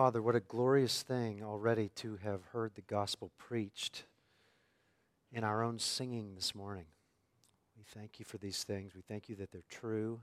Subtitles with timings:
[0.00, 4.04] Father, what a glorious thing already to have heard the gospel preached
[5.30, 6.86] in our own singing this morning.
[7.76, 8.94] We thank you for these things.
[8.94, 10.22] We thank you that they're true.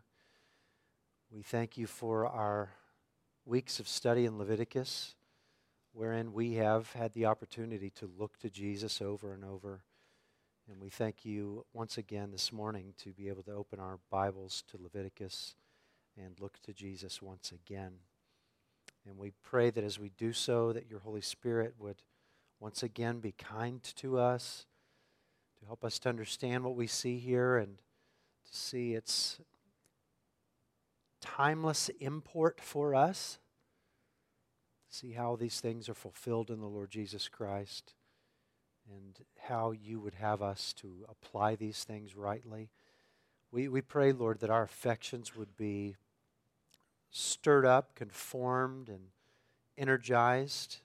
[1.30, 2.72] We thank you for our
[3.46, 5.14] weeks of study in Leviticus,
[5.94, 9.84] wherein we have had the opportunity to look to Jesus over and over.
[10.68, 14.64] And we thank you once again this morning to be able to open our Bibles
[14.72, 15.54] to Leviticus
[16.18, 18.00] and look to Jesus once again.
[19.08, 22.02] And we pray that as we do so, that your Holy Spirit would
[22.60, 24.66] once again be kind to us,
[25.60, 29.40] to help us to understand what we see here and to see its
[31.22, 33.40] timeless import for us,
[34.90, 37.94] see how these things are fulfilled in the Lord Jesus Christ,
[38.90, 42.70] and how you would have us to apply these things rightly.
[43.52, 45.96] We, we pray, Lord, that our affections would be
[47.12, 49.08] stirred up, conformed, and
[49.78, 50.78] energized.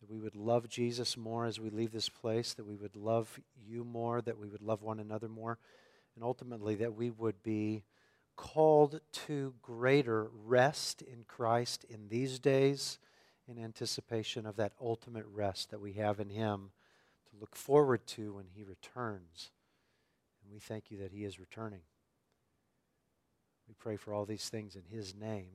[0.00, 3.40] That we would love Jesus more as we leave this place, that we would love
[3.66, 5.58] you more, that we would love one another more,
[6.14, 7.84] and ultimately that we would be
[8.36, 12.98] called to greater rest in Christ in these days
[13.48, 16.70] in anticipation of that ultimate rest that we have in Him
[17.30, 19.50] to look forward to when He returns.
[20.42, 21.80] And we thank you that He is returning.
[23.68, 25.52] We pray for all these things in His name.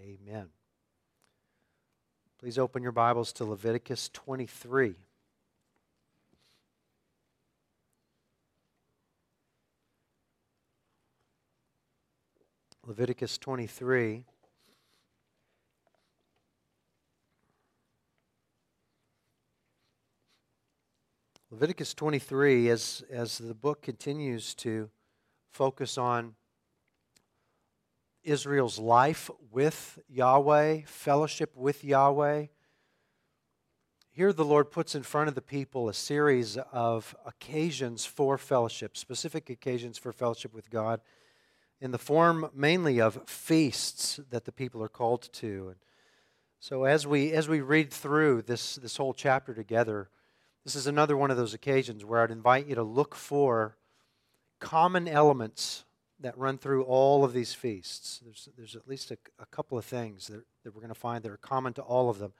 [0.00, 0.46] Amen.
[2.38, 4.94] Please open your Bibles to Leviticus 23.
[12.86, 14.24] Leviticus 23.
[21.50, 24.90] Leviticus 23, as, as the book continues to
[25.52, 26.34] focus on
[28.26, 32.46] Israel's life with Yahweh, fellowship with Yahweh.
[34.10, 38.96] Here, the Lord puts in front of the people a series of occasions for fellowship,
[38.96, 41.00] specific occasions for fellowship with God,
[41.80, 45.68] in the form mainly of feasts that the people are called to.
[45.68, 45.76] And
[46.58, 50.08] so, as we, as we read through this, this whole chapter together,
[50.64, 53.76] this is another one of those occasions where I'd invite you to look for
[54.58, 55.84] common elements
[56.20, 58.20] that run through all of these feasts.
[58.24, 61.22] There's, there's at least a, a couple of things that, that we're going to find
[61.24, 62.32] that are common to all of them.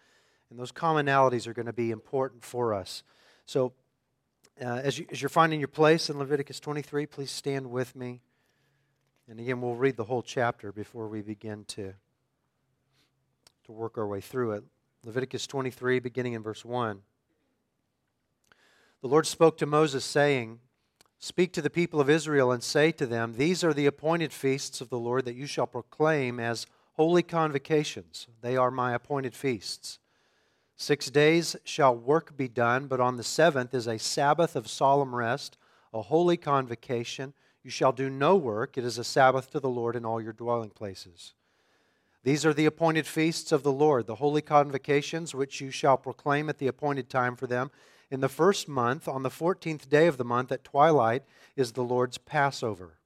[0.50, 3.02] And those commonalities are going to be important for us.
[3.44, 3.72] So,
[4.60, 8.22] uh, as, you, as you're finding your place in Leviticus 23, please stand with me.
[9.28, 11.92] And again, we'll read the whole chapter before we begin to,
[13.64, 14.64] to work our way through it.
[15.04, 17.02] Leviticus 23, beginning in verse 1.
[19.02, 20.60] The Lord spoke to Moses, saying,
[21.18, 24.80] Speak to the people of Israel and say to them, These are the appointed feasts
[24.80, 28.26] of the Lord that you shall proclaim as holy convocations.
[28.42, 29.98] They are my appointed feasts.
[30.76, 35.14] Six days shall work be done, but on the seventh is a Sabbath of solemn
[35.14, 35.56] rest,
[35.94, 37.32] a holy convocation.
[37.62, 38.76] You shall do no work.
[38.76, 41.32] It is a Sabbath to the Lord in all your dwelling places.
[42.24, 46.50] These are the appointed feasts of the Lord, the holy convocations which you shall proclaim
[46.50, 47.70] at the appointed time for them
[48.10, 51.24] in the first month, on the fourteenth day of the month at twilight,
[51.56, 52.98] is the Lord's Passover.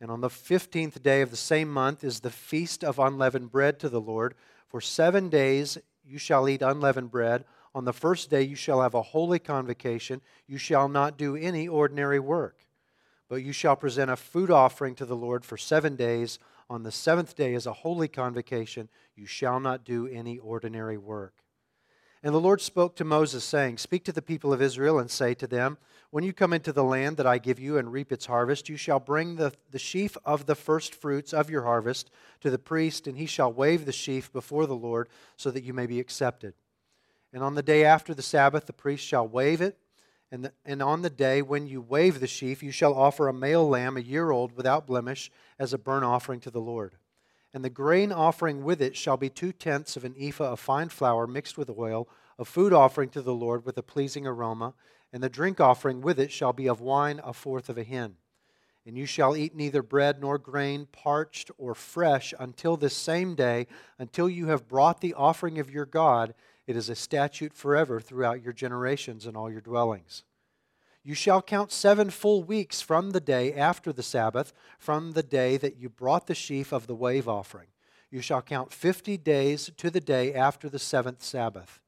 [0.00, 3.78] And on the fifteenth day of the same month is the feast of unleavened bread
[3.80, 4.34] to the Lord.
[4.66, 7.44] For seven days you shall eat unleavened bread.
[7.74, 10.22] On the first day you shall have a holy convocation.
[10.46, 12.66] You shall not do any ordinary work.
[13.28, 16.38] But you shall present a food offering to the Lord for seven days.
[16.70, 18.88] On the seventh day is a holy convocation.
[19.14, 21.34] You shall not do any ordinary work.
[22.22, 25.32] And the Lord spoke to Moses, saying, Speak to the people of Israel and say
[25.34, 25.78] to them,
[26.10, 28.76] When you come into the land that I give you and reap its harvest, you
[28.76, 32.10] shall bring the, the sheaf of the first fruits of your harvest
[32.40, 35.72] to the priest, and he shall wave the sheaf before the Lord, so that you
[35.72, 36.52] may be accepted.
[37.32, 39.78] And on the day after the Sabbath, the priest shall wave it.
[40.32, 43.32] And, the, and on the day when you wave the sheaf, you shall offer a
[43.32, 46.96] male lamb, a year old, without blemish, as a burnt offering to the Lord.
[47.52, 50.88] And the grain offering with it shall be two tenths of an ephah of fine
[50.88, 52.08] flour mixed with oil,
[52.38, 54.74] a food offering to the Lord with a pleasing aroma.
[55.12, 58.16] And the drink offering with it shall be of wine a fourth of a hin.
[58.86, 63.66] And you shall eat neither bread nor grain, parched or fresh, until this same day,
[63.98, 66.34] until you have brought the offering of your God.
[66.66, 70.22] It is a statute forever throughout your generations and all your dwellings.
[71.02, 75.56] You shall count seven full weeks from the day after the Sabbath, from the day
[75.56, 77.68] that you brought the sheaf of the wave offering.
[78.10, 81.80] You shall count fifty days to the day after the seventh Sabbath.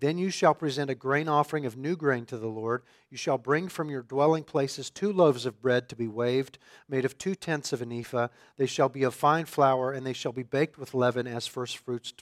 [0.00, 2.82] Then you shall present a grain offering of new grain to the Lord.
[3.10, 6.58] You shall bring from your dwelling places two loaves of bread to be waved,
[6.88, 8.28] made of two tenths of an ephah.
[8.56, 11.76] They shall be of fine flour, and they shall be baked with leaven as first
[11.76, 12.14] fruits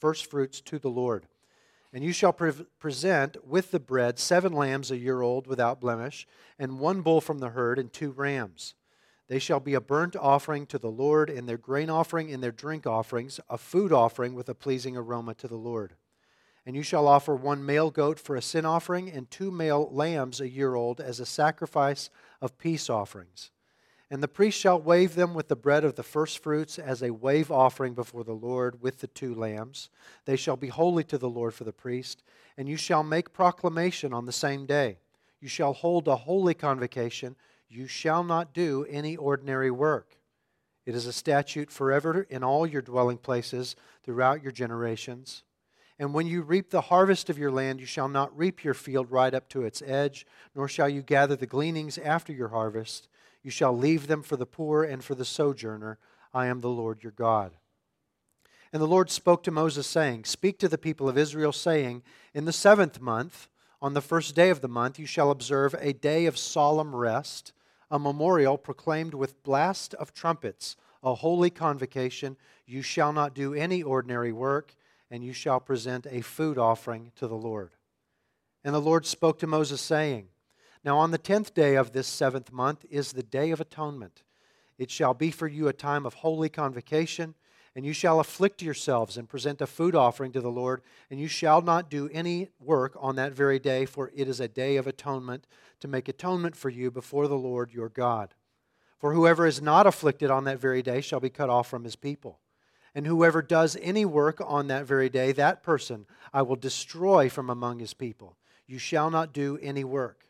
[0.00, 1.26] first fruits to the Lord.
[1.92, 6.26] And you shall pre- present with the bread seven lambs a year old without blemish,
[6.58, 8.74] and one bull from the herd, and two rams.
[9.28, 12.52] They shall be a burnt offering to the Lord, and their grain offering and their
[12.52, 15.94] drink offerings, a food offering with a pleasing aroma to the Lord.
[16.66, 20.40] And you shall offer one male goat for a sin offering, and two male lambs
[20.40, 22.10] a year old as a sacrifice
[22.40, 23.50] of peace offerings.
[24.10, 27.50] And the priest shall wave them with the bread of the firstfruits as a wave
[27.50, 29.88] offering before the Lord with the two lambs.
[30.24, 32.24] They shall be holy to the Lord for the priest.
[32.56, 34.98] And you shall make proclamation on the same day.
[35.40, 37.36] You shall hold a holy convocation.
[37.68, 40.16] You shall not do any ordinary work.
[40.86, 45.44] It is a statute forever in all your dwelling places throughout your generations.
[46.00, 49.10] And when you reap the harvest of your land, you shall not reap your field
[49.10, 53.06] right up to its edge, nor shall you gather the gleanings after your harvest.
[53.42, 55.98] You shall leave them for the poor and for the sojourner.
[56.32, 57.52] I am the Lord your God.
[58.72, 62.02] And the Lord spoke to Moses, saying, Speak to the people of Israel, saying,
[62.34, 63.48] In the seventh month,
[63.82, 67.52] on the first day of the month, you shall observe a day of solemn rest,
[67.90, 72.36] a memorial proclaimed with blast of trumpets, a holy convocation.
[72.66, 74.74] You shall not do any ordinary work,
[75.10, 77.70] and you shall present a food offering to the Lord.
[78.62, 80.28] And the Lord spoke to Moses, saying,
[80.82, 84.22] now, on the tenth day of this seventh month is the Day of Atonement.
[84.78, 87.34] It shall be for you a time of holy convocation,
[87.76, 90.80] and you shall afflict yourselves and present a food offering to the Lord,
[91.10, 94.48] and you shall not do any work on that very day, for it is a
[94.48, 95.46] day of atonement
[95.80, 98.34] to make atonement for you before the Lord your God.
[98.98, 101.96] For whoever is not afflicted on that very day shall be cut off from his
[101.96, 102.38] people.
[102.94, 107.50] And whoever does any work on that very day, that person I will destroy from
[107.50, 108.36] among his people.
[108.66, 110.24] You shall not do any work.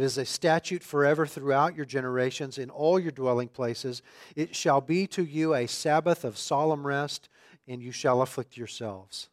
[0.00, 4.00] It is a statute forever throughout your generations in all your dwelling places.
[4.34, 7.28] It shall be to you a Sabbath of solemn rest,
[7.68, 9.28] and you shall afflict yourselves.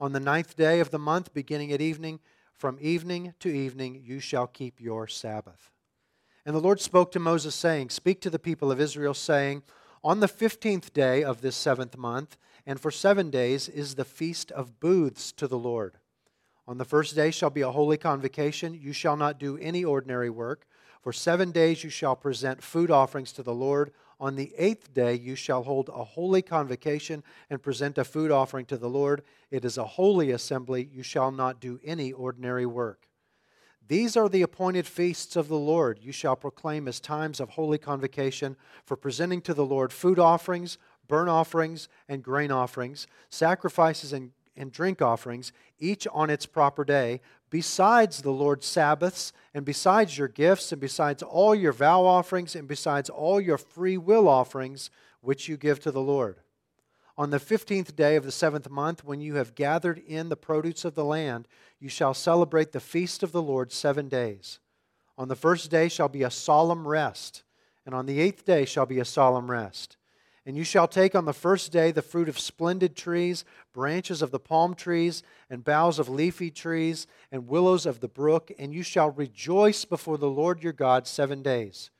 [0.00, 2.20] On the ninth day of the month, beginning at evening,
[2.54, 5.70] from evening to evening, you shall keep your Sabbath.
[6.46, 9.64] And the Lord spoke to Moses, saying, Speak to the people of Israel, saying,
[10.02, 14.50] On the fifteenth day of this seventh month, and for seven days, is the feast
[14.52, 15.98] of booths to the Lord.
[16.70, 18.74] On the first day shall be a holy convocation.
[18.74, 20.68] You shall not do any ordinary work.
[21.02, 23.90] For seven days you shall present food offerings to the Lord.
[24.20, 28.66] On the eighth day you shall hold a holy convocation and present a food offering
[28.66, 29.24] to the Lord.
[29.50, 30.88] It is a holy assembly.
[30.92, 33.08] You shall not do any ordinary work.
[33.88, 35.98] These are the appointed feasts of the Lord.
[36.00, 40.78] You shall proclaim as times of holy convocation for presenting to the Lord food offerings,
[41.08, 47.20] burnt offerings, and grain offerings, sacrifices and and drink offerings, each on its proper day,
[47.50, 52.68] besides the Lord's Sabbaths, and besides your gifts, and besides all your vow offerings, and
[52.68, 56.40] besides all your free will offerings which you give to the Lord.
[57.18, 60.84] On the fifteenth day of the seventh month, when you have gathered in the produce
[60.84, 61.46] of the land,
[61.78, 64.58] you shall celebrate the feast of the Lord seven days.
[65.18, 67.42] On the first day shall be a solemn rest,
[67.84, 69.98] and on the eighth day shall be a solemn rest.
[70.46, 73.44] And you shall take on the first day the fruit of splendid trees,
[73.74, 78.50] branches of the palm trees, and boughs of leafy trees, and willows of the brook,
[78.58, 81.90] and you shall rejoice before the Lord your God seven days.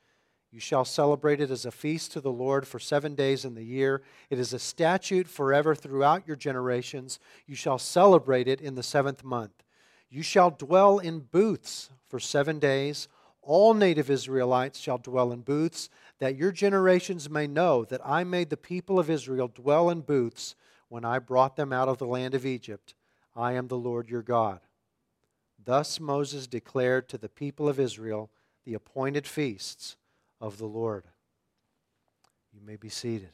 [0.51, 3.63] You shall celebrate it as a feast to the Lord for seven days in the
[3.63, 4.01] year.
[4.29, 7.19] It is a statute forever throughout your generations.
[7.47, 9.63] You shall celebrate it in the seventh month.
[10.09, 13.07] You shall dwell in booths for seven days.
[13.41, 15.89] All native Israelites shall dwell in booths
[16.21, 20.53] that your generations may know that I made the people of Israel dwell in booths
[20.87, 22.93] when I brought them out of the land of Egypt.
[23.35, 24.59] I am the Lord your God.
[25.65, 28.29] Thus Moses declared to the people of Israel
[28.65, 29.97] the appointed feasts
[30.39, 31.05] of the Lord.
[32.53, 33.31] You may be seated.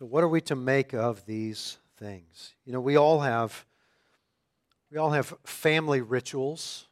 [0.00, 2.54] So, what are we to make of these things?
[2.64, 3.66] You know, we all have
[4.90, 6.86] we all have family rituals.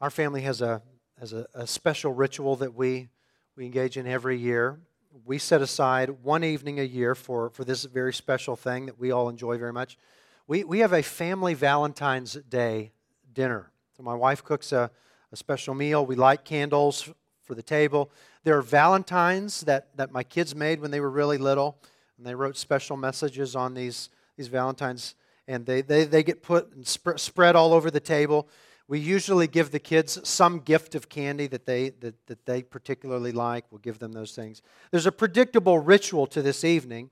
[0.00, 0.80] Our family has a
[1.20, 3.10] has a, a special ritual that we
[3.56, 4.80] we engage in every year.
[5.26, 9.10] We set aside one evening a year for, for this very special thing that we
[9.10, 9.98] all enjoy very much.
[10.46, 12.92] We, we have a family Valentine's Day
[13.34, 13.70] dinner.
[13.98, 14.90] So my wife cooks a,
[15.30, 16.06] a special meal.
[16.06, 17.12] We light candles
[17.44, 18.10] for the table.
[18.42, 21.78] There are Valentines that, that my kids made when they were really little,
[22.16, 25.14] and they wrote special messages on these, these Valentines,
[25.46, 28.48] and they, they, they get put and sp- spread all over the table.
[28.86, 33.32] We usually give the kids some gift of candy that they, that, that they particularly
[33.32, 33.64] like.
[33.70, 34.62] We'll give them those things.
[34.90, 37.10] There's a predictable ritual to this evening,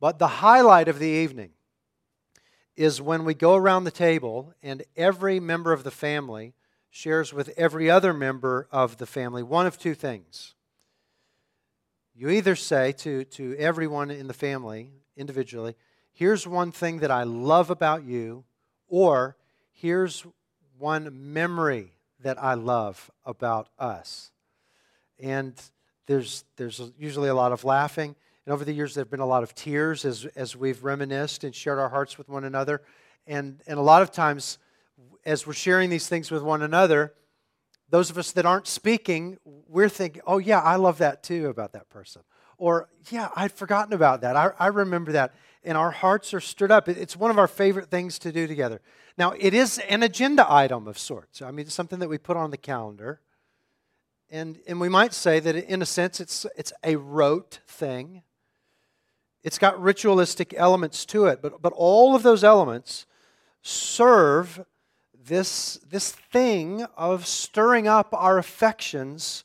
[0.00, 1.50] but the highlight of the evening
[2.76, 6.54] is when we go around the table and every member of the family
[6.94, 10.54] shares with every other member of the family one of two things.
[12.14, 15.74] You either say to, to everyone in the family individually,
[16.12, 18.44] here's one thing that I love about you,
[18.88, 19.38] or
[19.72, 20.26] here's
[20.78, 24.30] one memory that I love about us.
[25.18, 25.54] And
[26.06, 28.14] there's, there's usually a lot of laughing.
[28.44, 31.42] And over the years, there have been a lot of tears as, as we've reminisced
[31.42, 32.82] and shared our hearts with one another.
[33.26, 34.58] And, and a lot of times,
[35.24, 37.14] as we're sharing these things with one another,
[37.90, 41.72] those of us that aren't speaking, we're thinking, oh, yeah, I love that too about
[41.72, 42.22] that person.
[42.56, 44.36] Or, yeah, I'd forgotten about that.
[44.36, 45.34] I, I remember that.
[45.64, 46.88] And our hearts are stirred up.
[46.88, 48.80] It's one of our favorite things to do together.
[49.18, 51.42] Now, it is an agenda item of sorts.
[51.42, 53.20] I mean, it's something that we put on the calendar.
[54.30, 58.22] And, and we might say that in a sense, it's, it's a rote thing.
[59.44, 63.06] It's got ritualistic elements to it, but, but all of those elements
[63.60, 64.64] serve
[65.26, 69.44] this, this thing of stirring up our affections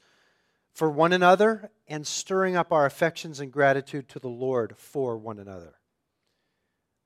[0.74, 5.40] for one another and stirring up our affections and gratitude to the Lord for one
[5.40, 5.76] another.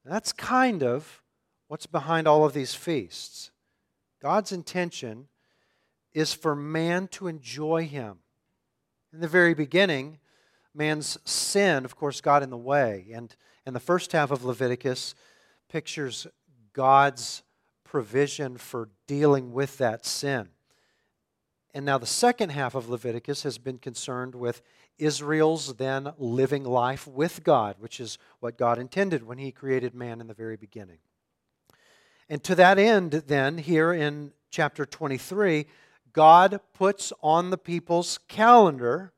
[0.04, 1.22] That's kind of
[1.68, 3.52] what's behind all of these feasts.
[4.22, 5.28] God's intention
[6.14, 8.18] is for man to enjoy Him.
[9.14, 10.20] In the very beginning,
[10.74, 13.08] man's sin, of course, got in the way.
[13.14, 13.36] And,
[13.66, 15.16] and the first half of Leviticus
[15.70, 16.28] pictures
[16.74, 17.44] God's
[17.92, 20.48] provision for dealing with that sin.
[21.74, 24.62] And now the second half of Leviticus has been concerned with
[24.98, 30.22] Israel's then living life with God, which is what God intended when He created man
[30.22, 31.00] in the very beginning.
[32.30, 35.66] And to that end, then, here in chapter 23,
[36.14, 39.12] God puts on the people's calendar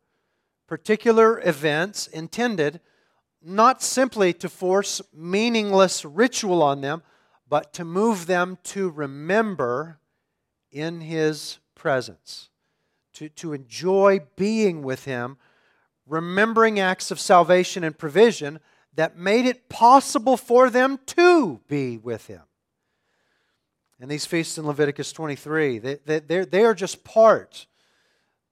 [0.66, 2.80] particular events intended
[3.40, 7.04] not simply to force meaningless ritual on them,
[7.54, 10.00] but to move them to remember
[10.72, 12.50] in His presence,
[13.14, 15.38] to, to enjoy being with Him,
[16.08, 18.60] remembering acts of salvation and provision
[18.96, 22.42] that made it possible for them to be with Him.
[24.00, 27.68] And these feasts in Leviticus 23, they, they, they are just part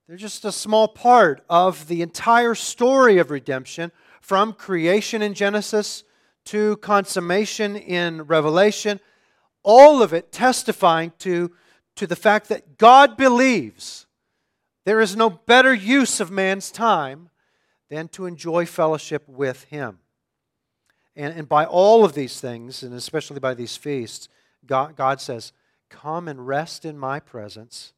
[0.08, 6.04] they're just a small part of the entire story of redemption from creation in Genesis
[6.46, 9.00] to consummation in Revelation,
[9.64, 11.52] all of it testifying to,
[11.96, 14.08] to the fact that God believes
[14.86, 17.30] there is no better use of man's time
[17.90, 20.00] than to enjoy fellowship with Him.
[21.16, 24.28] And, and by all of these things, and especially by these feasts,
[24.66, 25.52] God, God says,
[25.90, 27.94] Come and rest in my presence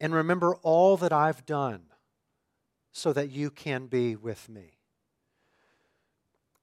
[0.00, 1.82] and remember all that I've done
[2.90, 4.79] so that you can be with me.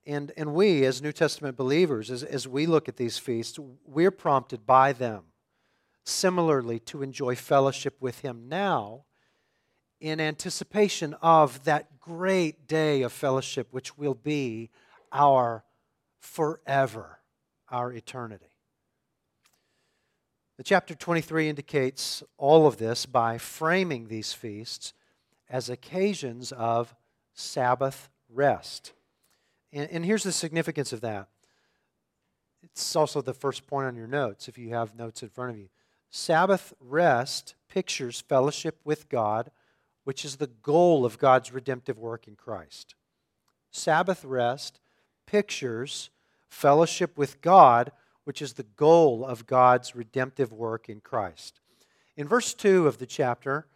[0.07, 4.09] And, and we, as New Testament believers, as, as we look at these feasts, we're
[4.09, 5.25] prompted by them
[6.05, 9.03] similarly to enjoy fellowship with Him now
[9.99, 14.69] in anticipation of that great day of fellowship, which will be
[15.11, 15.65] our
[16.19, 17.19] forever,
[17.69, 18.45] our eternity.
[20.55, 24.93] The chapter 23 indicates all of this by framing these feasts
[25.49, 26.95] as occasions of
[27.33, 28.93] Sabbath rest.
[29.73, 31.27] And, and, here's the significance of that.
[32.63, 35.57] It's also the first point on your notes if you have notes in front of
[35.57, 35.69] you.
[36.09, 39.51] Sabbath rest pictures fellowship with God,
[40.03, 42.95] which is the goal of God's redemptive work in Christ.
[43.71, 44.79] Sabbath rest
[45.25, 46.09] pictures
[46.49, 47.91] fellowship with God,
[48.23, 51.59] which is the goal of God's redemptive work in Christ.
[52.15, 53.67] In verse 2 of the chapter,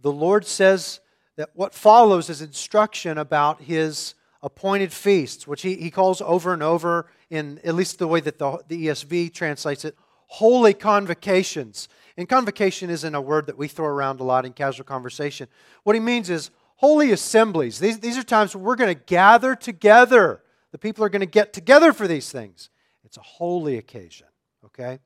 [0.00, 1.00] the Lord says
[1.36, 6.62] that what follows is instruction about his appointed feasts, which he, he calls over and
[6.62, 9.96] over in at least the way that the, the ESV translates it,
[10.26, 11.88] holy convocations.
[12.18, 15.48] And convocation isn't a word that we throw around a lot in casual conversation.
[15.82, 17.78] What he means is holy assemblies.
[17.78, 20.42] These, these are times where we're going to gather together.
[20.72, 22.68] The people are going to get together for these things.
[23.02, 24.26] It's a holy occasion,
[24.66, 24.98] okay?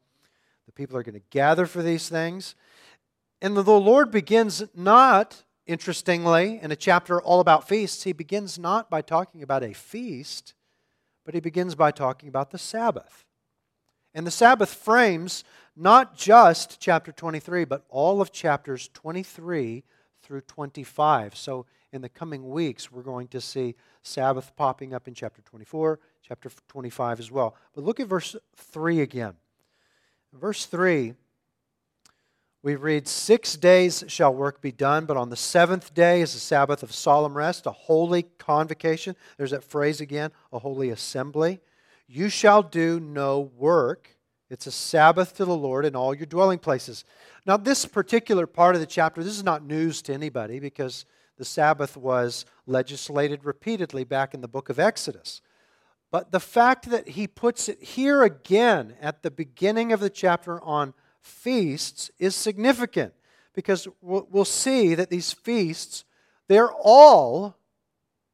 [0.67, 2.57] The people are going to gather for these things.
[3.41, 8.91] And the Lord begins not, interestingly, in a chapter all about feasts, he begins not
[8.91, 10.55] by talking about a feast,
[11.25, 13.25] but he begins by talking about the Sabbath.
[14.15, 15.45] And the Sabbath frames
[15.77, 19.85] not just chapter 23, but all of chapters 23
[20.23, 21.37] through 25.
[21.37, 26.01] So in the coming weeks, we're going to see Sabbath popping up in chapter 24,
[26.27, 27.55] chapter 25 as well.
[27.75, 29.35] But look at verse 3 again.
[30.33, 31.15] verse 3,
[32.63, 36.41] we read, Six days shall work be done, but on the seventh day is a
[36.41, 39.17] Sabbath of solemn rest, a holy convocation.
[39.37, 41.61] There's that phrase again, a holy assembly.
[42.07, 44.17] You shall do no work.
[44.51, 47.05] It's a Sabbath to the Lord in all your dwelling places.
[47.47, 51.05] Now, this particular part of the chapter, this is not news to anybody because
[51.37, 55.43] the Sabbath was legislated repeatedly back in the book of Exodus.
[56.11, 60.61] But the fact that he puts it here again at the beginning of the chapter
[60.63, 63.13] on feasts is significant
[63.55, 66.05] because we'll see that these feasts,
[66.47, 67.57] they're all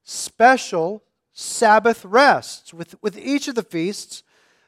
[0.02, 2.74] special Sabbath rests.
[2.74, 4.22] With, with each of the feasts,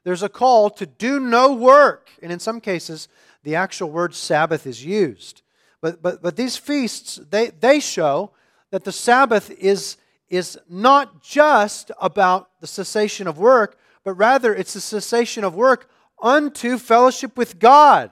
[0.04, 2.10] there's a call to do no work.
[2.22, 3.08] And in some cases,
[3.42, 5.42] the actual word Sabbath is used.
[5.80, 8.32] But, but, but these feasts, they, they show
[8.70, 9.96] that the Sabbath is,
[10.28, 15.90] is not just about the cessation of work, but rather it's the cessation of work
[16.22, 18.10] unto fellowship with God.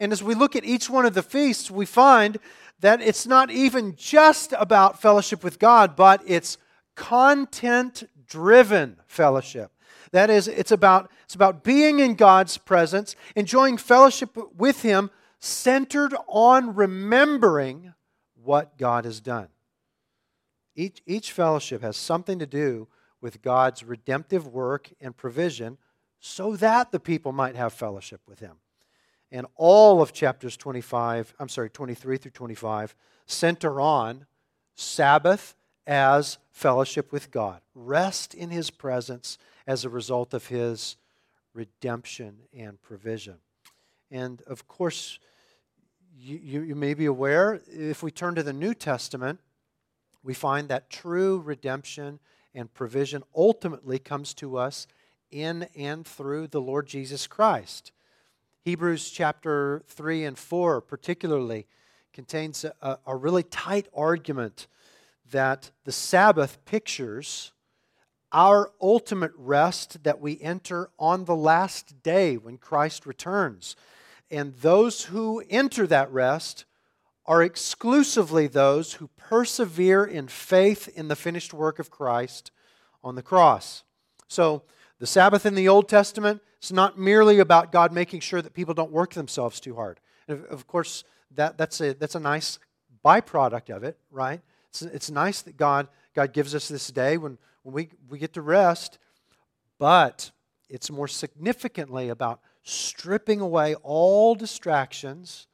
[0.00, 2.38] And as we look at each one of the feasts, we find
[2.80, 6.58] that it's not even just about fellowship with God, but it's
[6.96, 9.70] content driven fellowship.
[10.10, 16.14] That is, it's about, it's about being in God's presence, enjoying fellowship with Him, centered
[16.28, 17.94] on remembering
[18.42, 19.48] what God has done.
[20.74, 22.88] Each, each fellowship has something to do
[23.20, 25.78] with God's redemptive work and provision
[26.24, 28.56] so that the people might have fellowship with Him.
[29.32, 32.94] And all of chapters 25, I'm sorry, 23 through 25
[33.26, 34.26] center on
[34.76, 37.60] Sabbath as fellowship with God.
[37.74, 39.36] Rest in His presence
[39.66, 40.96] as a result of His
[41.54, 43.38] redemption and provision.
[44.08, 45.18] And of course,
[46.16, 49.40] you, you, you, may be aware, if we turn to the New Testament,
[50.22, 52.20] we find that true redemption
[52.54, 54.86] and provision ultimately comes to us
[55.32, 57.90] in and through the Lord Jesus Christ.
[58.64, 61.66] Hebrews chapter 3 and 4, particularly,
[62.12, 64.68] contains a, a really tight argument
[65.30, 67.52] that the Sabbath pictures
[68.32, 73.76] our ultimate rest that we enter on the last day when Christ returns.
[74.30, 76.64] And those who enter that rest
[77.26, 82.50] are exclusively those who persevere in faith in the finished work of Christ
[83.04, 83.84] on the cross.
[84.28, 84.62] So,
[85.02, 88.72] the Sabbath in the Old Testament is not merely about God making sure that people
[88.72, 89.98] don't work themselves too hard.
[90.28, 91.02] And of course,
[91.34, 92.60] that, that's, a, that's a nice
[93.04, 94.40] byproduct of it, right?
[94.68, 98.32] It's, it's nice that God, God gives us this day when, when we, we get
[98.34, 99.00] to rest,
[99.76, 100.30] but
[100.68, 105.48] it's more significantly about stripping away all distractions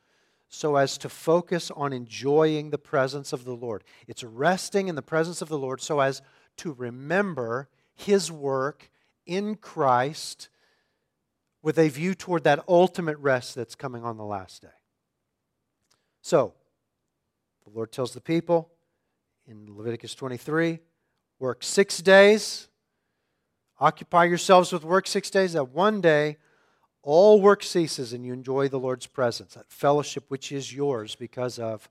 [0.50, 3.82] so as to focus on enjoying the presence of the Lord.
[4.06, 6.20] It's resting in the presence of the Lord so as
[6.58, 8.90] to remember His work
[9.29, 10.49] in Christ
[11.62, 14.69] with a view toward that ultimate rest that's coming on the last day.
[16.23, 16.55] So,
[17.64, 18.71] the Lord tells the people,
[19.47, 20.81] in Leviticus 23
[21.38, 22.69] work six days,
[23.79, 26.38] occupy yourselves with work six days, that one day
[27.03, 31.59] all work ceases and you enjoy the Lord's presence, that fellowship which is yours because
[31.59, 31.88] of,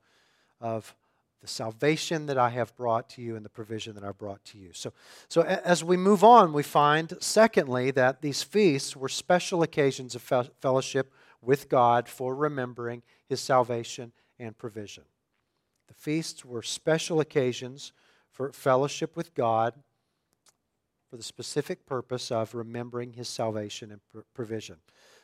[0.59, 0.95] of
[1.41, 4.57] the salvation that I have brought to you and the provision that I've brought to
[4.57, 4.71] you.
[4.73, 4.91] So,
[5.27, 10.49] so as we move on, we find, secondly, that these feasts were special occasions of
[10.59, 15.03] fellowship with God for remembering his salvation and provision.
[15.87, 17.93] The feasts were special occasions
[18.31, 19.73] for fellowship with God
[21.09, 24.77] for the specific purpose of remembering his salvation and provision.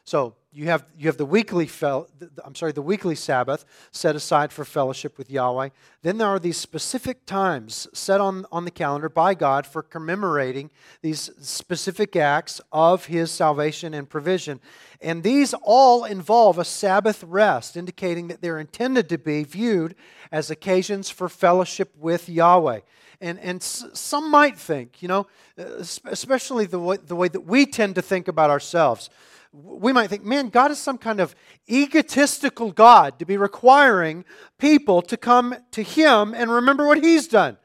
[0.06, 2.10] So you have, you have the weekly fel-
[2.44, 5.70] I'm sorry, the weekly Sabbath set aside for fellowship with Yahweh.
[6.04, 10.70] Then there are these specific times set on, on the calendar by God for commemorating
[11.02, 14.60] these specific acts of his salvation and provision.
[15.02, 19.96] And these all involve a Sabbath rest, indicating that they're intended to be viewed
[20.32, 22.82] as occasions for fellowship with Yahweh.
[23.22, 25.64] And, and some might think, you know, uh,
[26.06, 29.10] especially the way, the way that we tend to think about ourselves
[29.54, 31.36] we might think, man, God is some kind of
[31.70, 34.26] egotistical God to be requiring
[34.58, 37.58] people to come to Him and remember what He's done.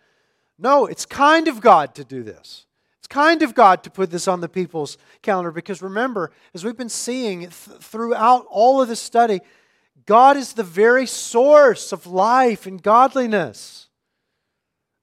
[0.59, 2.67] No, it's kind of God to do this.
[2.99, 6.77] It's kind of God to put this on the people's calendar because remember, as we've
[6.77, 9.41] been seeing th- throughout all of this study,
[10.05, 13.89] God is the very source of life and godliness.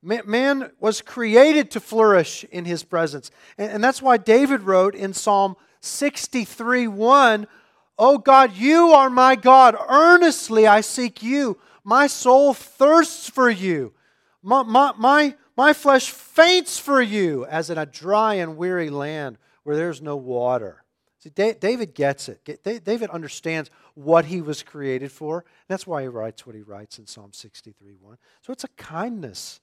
[0.03, 3.31] Man was created to flourish in his presence.
[3.57, 7.47] And that's why David wrote in Psalm 63 1
[7.97, 9.75] Oh God, you are my God.
[9.87, 11.57] Earnestly I seek you.
[11.83, 13.93] My soul thirsts for you.
[14.43, 19.37] My, my, my, my flesh faints for you as in a dry and weary land
[19.63, 20.83] where there's no water.
[21.19, 22.59] See, David gets it.
[22.83, 25.45] David understands what he was created for.
[25.69, 28.17] That's why he writes what he writes in Psalm 63 1.
[28.41, 29.61] So it's a kindness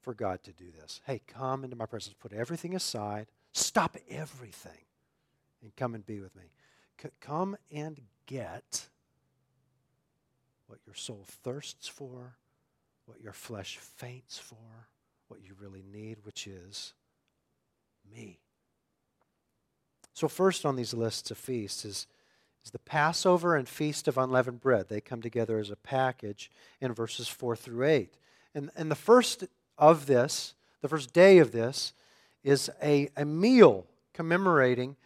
[0.00, 1.00] for God to do this.
[1.06, 2.14] Hey, come into my presence.
[2.20, 4.83] Put everything aside Stop everything
[5.64, 6.44] and come and be with me.
[7.02, 8.86] C- come and get
[10.66, 12.36] what your soul thirsts for,
[13.06, 14.88] what your flesh faints for,
[15.28, 16.92] what you really need, which is
[18.14, 18.38] me.
[20.12, 22.06] So, first on these lists of feasts is,
[22.64, 24.88] is the Passover and Feast of Unleavened Bread.
[24.88, 26.50] They come together as a package
[26.80, 28.14] in verses 4 through 8.
[28.54, 29.44] And, and the first
[29.76, 31.94] of this, the first day of this,
[32.44, 34.96] is a, a meal commemorating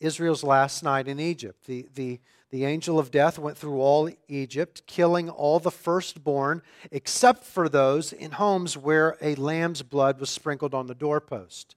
[0.00, 1.66] Israel's last night in Egypt.
[1.66, 7.44] The, the, the angel of death went through all Egypt, killing all the firstborn, except
[7.44, 11.76] for those in homes where a lamb's blood was sprinkled on the doorpost.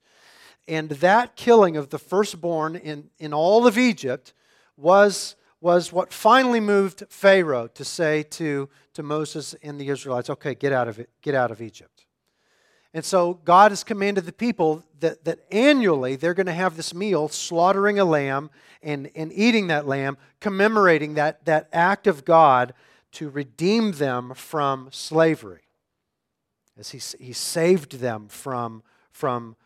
[0.68, 4.32] And that killing of the firstborn in, in all of Egypt
[4.76, 10.54] was, was what finally moved Pharaoh to say to, to Moses and the Israelites, okay,
[10.54, 12.06] get out of it, get out of Egypt.
[12.92, 16.92] And so God has commanded the people that, that annually they're going to have this
[16.92, 18.50] meal, slaughtering a lamb
[18.82, 22.74] and, and eating that lamb, commemorating that, that act of God
[23.12, 25.62] to redeem them from slavery.
[26.78, 29.56] As he, he saved them from, from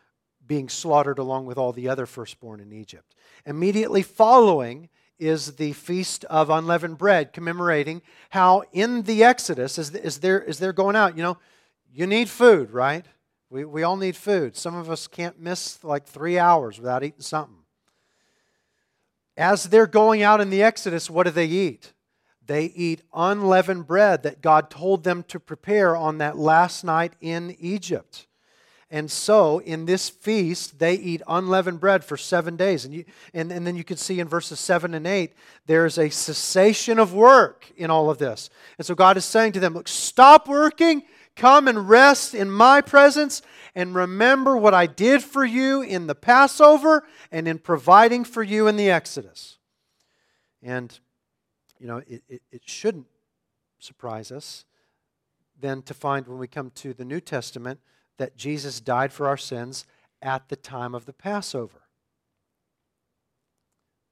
[0.45, 3.15] being slaughtered along with all the other firstborn in Egypt.
[3.45, 10.19] Immediately following is the Feast of Unleavened Bread, commemorating how in the Exodus, as, as,
[10.19, 11.37] they're, as they're going out, you know,
[11.91, 13.05] you need food, right?
[13.55, 14.57] We, we all need food.
[14.57, 17.55] Some of us can't miss like three hours without eating something.
[19.37, 21.93] As they're going out in the Exodus, what do they eat?
[22.45, 27.55] They eat unleavened bread that God told them to prepare on that last night in
[27.57, 28.27] Egypt.
[28.91, 32.83] And so, in this feast, they eat unleavened bread for seven days.
[32.83, 35.33] And, you, and, and then you can see in verses 7 and 8,
[35.65, 38.49] there's a cessation of work in all of this.
[38.77, 41.03] And so, God is saying to them, Look, stop working,
[41.35, 43.41] come and rest in my presence,
[43.73, 48.67] and remember what I did for you in the Passover and in providing for you
[48.67, 49.57] in the Exodus.
[50.63, 50.97] And,
[51.79, 53.07] you know, it, it, it shouldn't
[53.79, 54.65] surprise us
[55.59, 57.79] then to find when we come to the New Testament
[58.17, 59.85] that Jesus died for our sins
[60.21, 61.81] at the time of the Passover.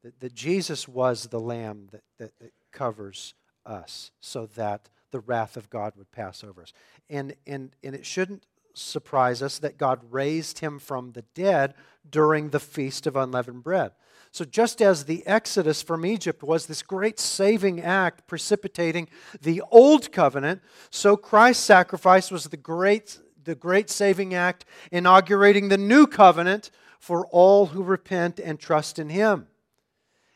[0.04, 3.34] That, that Jesus was the lamb that, that, that covers
[3.66, 6.74] us so that the wrath of God would pass over us.
[7.10, 11.76] And, and, and it shouldn't surprise us that God raised him from the dead
[12.10, 13.92] during the Feast of Unleavened Bread.
[14.32, 19.08] So, just as the exodus from Egypt was this great saving act precipitating
[19.40, 25.78] the old covenant, so Christ's sacrifice was the great the great saving act, inaugurating the
[25.78, 29.48] new covenant for all who repent and trust in him.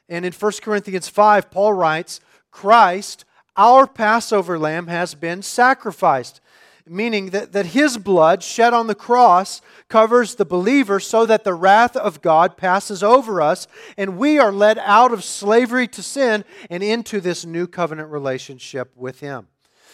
[0.10, 2.20] And in 1 Corinthians 5, Paul writes,
[2.52, 3.26] Christ,
[3.58, 6.39] our Passover lamb, has been sacrificed,
[6.86, 11.54] meaning that, that his blood shed on the cross covers the believer so that the
[11.54, 13.67] wrath of God passes over us
[13.98, 18.91] and we are led out of slavery to sin and into this new covenant relationship
[18.96, 19.48] with him.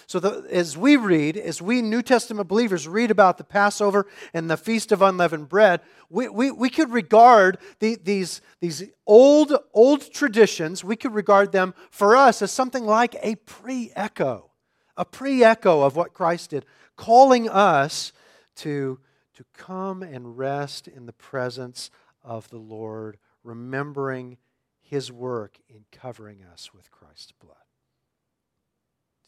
[0.07, 4.49] So, the, as we read, as we New Testament believers read about the Passover and
[4.49, 10.11] the Feast of Unleavened Bread, we, we, we could regard the, these, these old, old
[10.11, 14.51] traditions, we could regard them for us as something like a pre echo,
[14.97, 18.13] a pre echo of what Christ did, calling us
[18.57, 18.99] to,
[19.35, 21.89] to come and rest in the presence
[22.23, 24.37] of the Lord, remembering
[24.81, 27.57] his work in covering us with Christ's blood.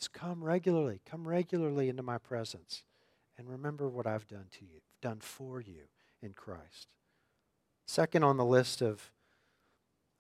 [0.05, 1.01] Just come regularly.
[1.03, 2.83] Come regularly into my presence
[3.39, 5.87] and remember what I've done to you, done for you
[6.21, 6.89] in Christ.
[7.87, 9.09] Second on the list of,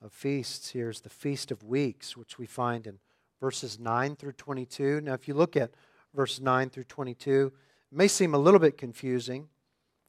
[0.03, 2.97] of feasts here is the Feast of Weeks, which we find in
[3.39, 5.01] verses 9 through 22.
[5.01, 5.69] Now, if you look at
[6.15, 7.53] verse 9 through 22,
[7.91, 9.49] it may seem a little bit confusing.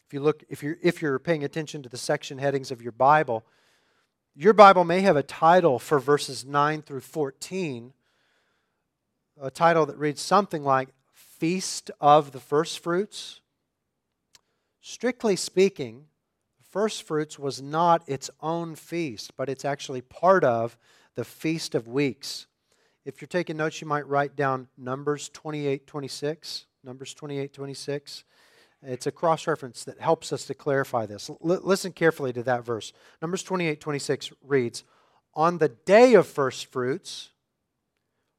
[0.06, 2.92] If you look, if you're, if you're paying attention to the section headings of your
[2.92, 3.44] Bible,
[4.34, 7.92] your Bible may have a title for verses 9 through 14
[9.40, 13.40] a title that reads something like Feast of the First Fruits.
[14.80, 16.06] Strictly speaking,
[16.70, 20.78] first fruits was not its own feast, but it's actually part of
[21.14, 22.46] the Feast of Weeks.
[23.04, 26.66] If you're taking notes, you might write down Numbers 28 26.
[26.84, 28.24] Numbers 28 26.
[28.82, 31.28] It's a cross reference that helps us to clarify this.
[31.28, 32.92] L- listen carefully to that verse.
[33.20, 34.84] Numbers 28 26 reads,
[35.34, 37.30] On the day of first fruits,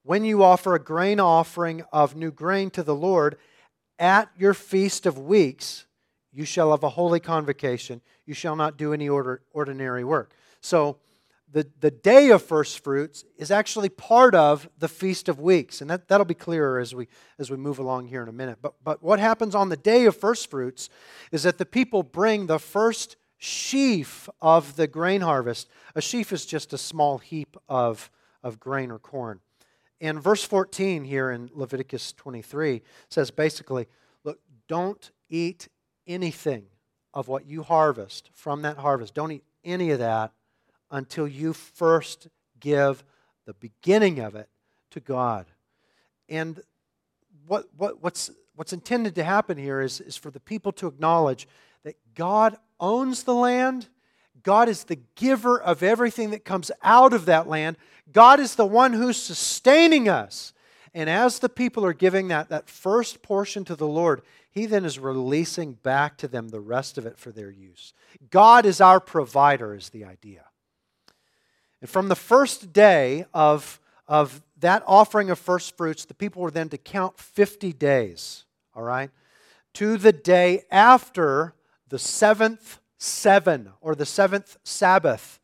[0.08, 3.38] when you offer a grain offering of new grain to the Lord
[4.00, 5.86] at your feast of weeks,
[6.32, 8.00] you shall have a holy convocation.
[8.26, 10.32] You shall not do any order, ordinary work.
[10.62, 10.98] So,
[11.52, 15.90] the, the day of first fruits is actually part of the feast of weeks and
[15.90, 17.08] that, that'll be clearer as we
[17.40, 20.04] as we move along here in a minute but, but what happens on the day
[20.04, 20.90] of first fruits
[21.32, 25.70] is that the people bring the first sheaf of the grain harvest.
[25.96, 28.12] A sheaf is just a small heap of,
[28.44, 29.40] of grain or corn.
[30.00, 33.88] And verse 14 here in Leviticus 23 says basically,
[34.24, 35.68] look, don't eat
[36.06, 36.66] anything
[37.14, 39.16] of what you harvest from that harvest.
[39.16, 40.32] Don't eat any of that
[40.92, 42.28] until you first
[42.60, 43.04] give
[43.46, 44.50] the beginning of it
[44.92, 45.48] to God.
[46.30, 46.62] And
[47.48, 51.48] what, what, what's, what's intended to happen here is, is for the people to acknowledge
[51.84, 53.88] that God owns the land.
[54.44, 57.78] God is the giver of everything that comes out of that land.
[58.12, 60.54] God is the one who's sustaining us.
[60.94, 64.86] And as the people are giving that, that first portion to the Lord, He then
[64.86, 67.94] is releasing back to them the rest of it for their use.
[68.30, 70.46] God is our provider, is the idea.
[71.82, 76.52] And from the first day of, of that offering of first fruits, the people were
[76.52, 79.12] then to count 50 days, all right,
[79.74, 81.54] to the day after
[81.90, 85.40] the seventh seven, or the seventh Sabbath.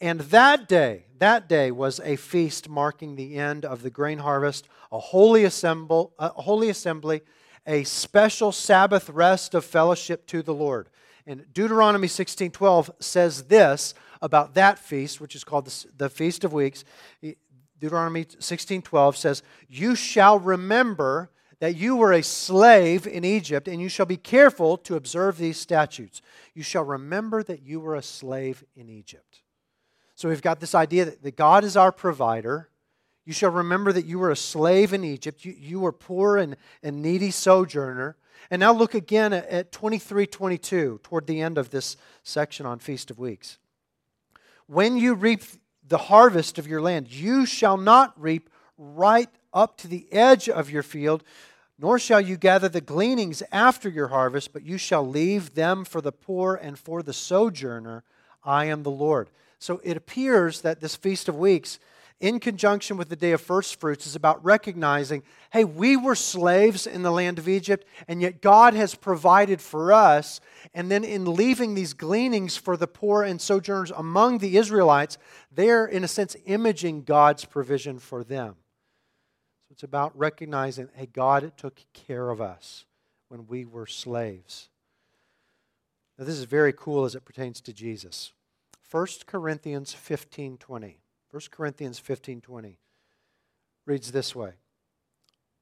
[0.00, 4.66] And that day, that day was a feast marking the end of the grain harvest,
[4.90, 7.20] a holy, assemble, a holy assembly,
[7.66, 10.88] a special Sabbath rest of fellowship to the Lord.
[11.26, 16.52] And Deuteronomy 16:12 says this about that feast, which is called the, the Feast of
[16.54, 16.84] Weeks.
[17.78, 23.90] Deuteronomy 16:12 says, "You shall remember that you were a slave in Egypt, and you
[23.90, 26.22] shall be careful to observe these statutes.
[26.54, 29.42] You shall remember that you were a slave in Egypt."
[30.20, 32.68] So we've got this idea that, that God is our provider.
[33.24, 35.46] You shall remember that you were a slave in Egypt.
[35.46, 38.18] You, you were poor and, and needy sojourner.
[38.50, 43.10] And now look again at, at 2322, toward the end of this section on Feast
[43.10, 43.56] of Weeks.
[44.66, 45.40] When you reap
[45.88, 50.68] the harvest of your land, you shall not reap right up to the edge of
[50.68, 51.24] your field,
[51.78, 56.02] nor shall you gather the gleanings after your harvest, but you shall leave them for
[56.02, 58.04] the poor and for the sojourner.
[58.44, 59.30] I am the Lord.
[59.60, 61.78] So it appears that this Feast of Weeks
[62.18, 66.86] in conjunction with the day of first fruits is about recognizing hey, we were slaves
[66.86, 70.40] in the land of Egypt, and yet God has provided for us.
[70.72, 75.18] And then in leaving these gleanings for the poor and sojourners among the Israelites,
[75.50, 78.54] they're, in a sense, imaging God's provision for them.
[79.68, 82.86] So it's about recognizing hey, God took care of us
[83.28, 84.68] when we were slaves.
[86.18, 88.32] Now, this is very cool as it pertains to Jesus.
[88.90, 91.00] 1 Corinthians 15 20.
[91.30, 92.76] 1 Corinthians 15:20
[93.86, 94.54] reads this way.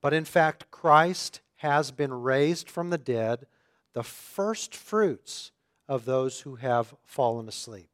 [0.01, 3.47] But in fact Christ has been raised from the dead,
[3.93, 5.53] the first fruits
[5.88, 7.91] of those who have fallen asleep.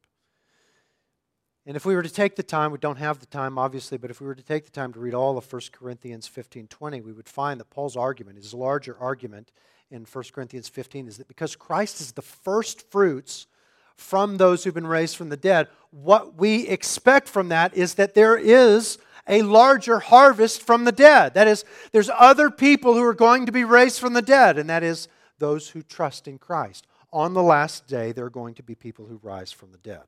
[1.65, 4.11] And if we were to take the time, we don't have the time obviously, but
[4.11, 7.11] if we were to take the time to read all of 1 Corinthians 15:20, we
[7.11, 9.51] would find that Paul's argument, his larger argument
[9.89, 13.47] in 1 Corinthians 15 is that because Christ is the first fruits
[13.95, 18.13] from those who've been raised from the dead, what we expect from that is that
[18.13, 21.33] there is a larger harvest from the dead.
[21.33, 24.69] That is, there's other people who are going to be raised from the dead, and
[24.69, 25.07] that is
[25.39, 26.85] those who trust in Christ.
[27.11, 30.03] On the last day, there are going to be people who rise from the dead.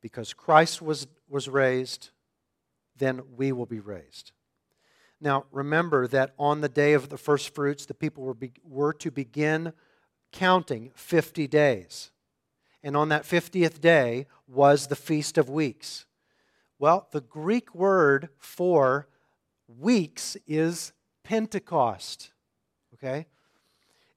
[0.00, 2.10] Because Christ was, was raised,
[2.96, 4.32] then we will be raised.
[5.20, 8.92] Now, remember that on the day of the first fruits, the people were, be, were
[8.94, 9.72] to begin
[10.32, 12.10] counting 50 days.
[12.82, 16.06] And on that 50th day was the Feast of Weeks.
[16.78, 19.08] Well, the Greek word for
[19.66, 20.92] weeks is
[21.24, 22.30] Pentecost.
[22.94, 23.26] Okay?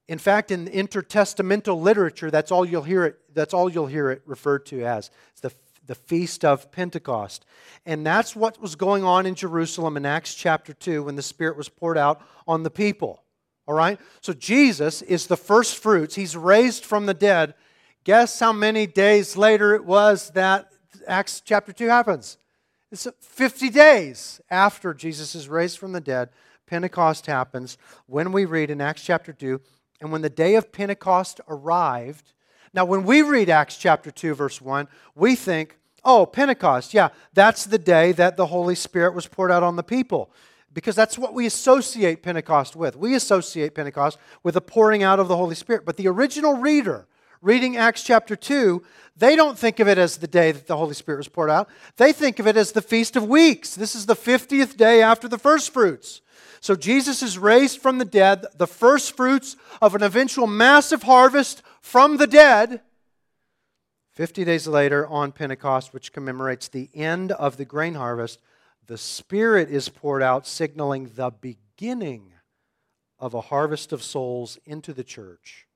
[0.07, 4.21] In fact, in intertestamental literature, that's all you'll hear it, that's all you'll hear it
[4.25, 5.09] referred to as.
[5.31, 5.53] It's the,
[5.87, 7.45] the Feast of Pentecost.
[7.85, 11.57] And that's what was going on in Jerusalem in Acts chapter 2 when the Spirit
[11.57, 13.23] was poured out on the people.
[13.67, 13.99] All right?
[14.21, 16.15] So Jesus is the first fruits.
[16.15, 17.53] He's raised from the dead.
[18.03, 20.71] Guess how many days later it was that
[21.07, 22.37] Acts chapter 2 happens?
[22.91, 26.29] It's 50 days after Jesus is raised from the dead.
[26.67, 29.61] Pentecost happens when we read in Acts chapter 2,
[30.01, 32.33] and when the day of Pentecost arrived.
[32.73, 37.65] Now, when we read Acts chapter 2, verse 1, we think, oh, Pentecost, yeah, that's
[37.65, 40.31] the day that the Holy Spirit was poured out on the people
[40.73, 42.95] because that's what we associate Pentecost with.
[42.95, 45.85] We associate Pentecost with the pouring out of the Holy Spirit.
[45.85, 47.07] But the original reader,
[47.41, 48.81] reading Acts chapter 2,
[49.17, 51.69] they don't think of it as the day that the Holy Spirit was poured out.
[51.97, 53.75] They think of it as the Feast of Weeks.
[53.75, 56.21] This is the 50th day after the first fruits.
[56.61, 61.63] So Jesus is raised from the dead, the first fruits of an eventual massive harvest
[61.81, 62.81] from the dead.
[64.13, 68.39] 50 days later, on Pentecost, which commemorates the end of the grain harvest,
[68.87, 72.33] the Spirit is poured out, signaling the beginning
[73.19, 75.67] of a harvest of souls into the church,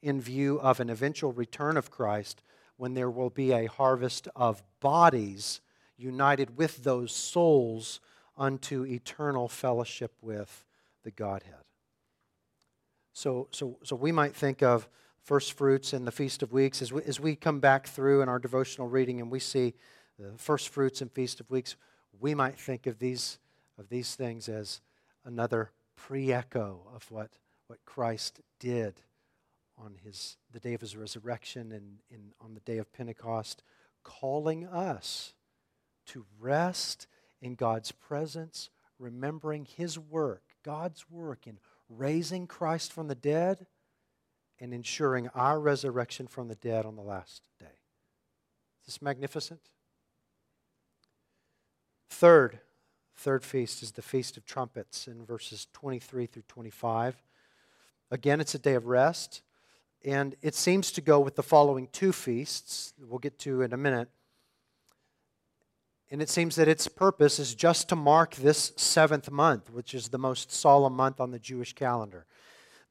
[0.00, 2.42] in view of an eventual return of Christ
[2.76, 5.60] when there will be a harvest of bodies
[5.96, 8.00] united with those souls
[8.36, 10.64] unto eternal fellowship with
[11.02, 11.64] the Godhead.
[13.12, 14.88] So, so, so we might think of
[15.22, 18.28] first fruits and the Feast of Weeks as we, as we come back through in
[18.28, 19.74] our devotional reading and we see
[20.18, 21.74] the first fruits and Feast of Weeks,
[22.18, 23.38] we might think of these,
[23.78, 24.80] of these things as
[25.24, 27.30] another pre echo of what,
[27.66, 29.00] what Christ did
[29.76, 33.62] on his, the day of his resurrection and in, on the day of Pentecost,
[34.02, 35.34] calling us
[36.06, 37.06] to rest
[37.40, 43.66] in God's presence, remembering his work, God's work in raising Christ from the dead
[44.60, 47.66] and ensuring our resurrection from the dead on the last day.
[48.80, 49.60] Is this magnificent?
[52.08, 52.60] Third,
[53.16, 57.22] third feast is the Feast of Trumpets in verses 23 through 25.
[58.10, 59.42] Again, it's a day of rest.
[60.04, 63.76] And it seems to go with the following two feasts, we'll get to in a
[63.76, 64.08] minute.
[66.10, 70.08] And it seems that its purpose is just to mark this seventh month, which is
[70.08, 72.24] the most solemn month on the Jewish calendar.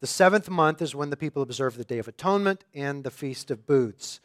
[0.02, 3.50] The seventh month is when the people observe the Day of Atonement and the Feast
[3.50, 4.20] of Booths.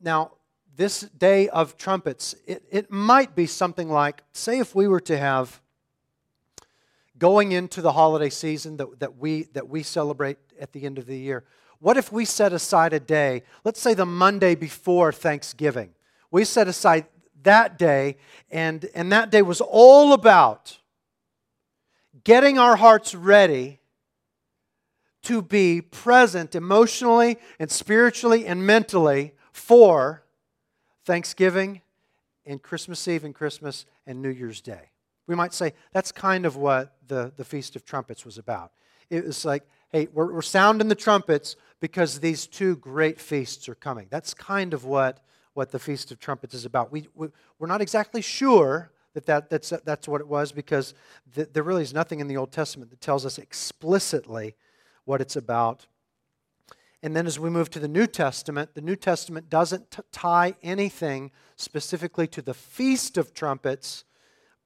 [0.00, 0.32] Now,
[0.78, 5.18] this Day of Trumpets, it, it might be something like, say, if we were to
[5.18, 5.60] have
[7.18, 11.06] going into the holiday season that, that, we, that we celebrate at the end of
[11.06, 11.44] the year,
[11.80, 15.90] what if we set aside a day, let's say the Monday before Thanksgiving?
[16.30, 17.06] We set aside
[17.42, 18.16] that day,
[18.48, 20.78] and, and that day was all about
[22.22, 23.80] getting our hearts ready
[25.22, 30.22] to be present emotionally and spiritually and mentally for
[31.08, 31.80] Thanksgiving
[32.44, 34.90] and Christmas Eve and Christmas and New Year's Day.
[35.26, 38.72] We might say that's kind of what the, the Feast of Trumpets was about.
[39.08, 43.74] It was like, hey, we're, we're sounding the trumpets because these two great feasts are
[43.74, 44.08] coming.
[44.10, 46.92] That's kind of what, what the Feast of Trumpets is about.
[46.92, 50.92] We, we, are not exactly sure that, that that's, that's what it was because
[51.34, 54.56] th- there really is nothing in the Old Testament that tells us explicitly
[55.06, 55.86] what it's about.
[57.02, 60.54] And then as we move to the New Testament, the New Testament doesn't t- tie
[60.62, 64.04] anything specifically to the Feast of Trumpets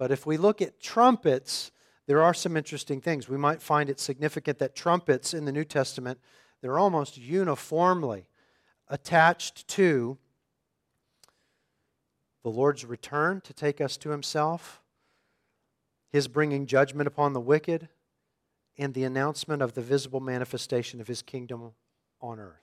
[0.02, 1.70] but if we look at trumpets,
[2.08, 3.28] there are some interesting things.
[3.28, 6.18] We might find it significant that trumpets in the New Testament,
[6.60, 8.26] they're almost uniformly
[8.88, 10.18] attached to
[12.42, 14.82] the Lord's return to take us to himself,
[16.10, 17.88] his bringing judgment upon the wicked,
[18.76, 21.62] and the announcement of the visible manifestation of his kingdom
[22.22, 22.62] on earth.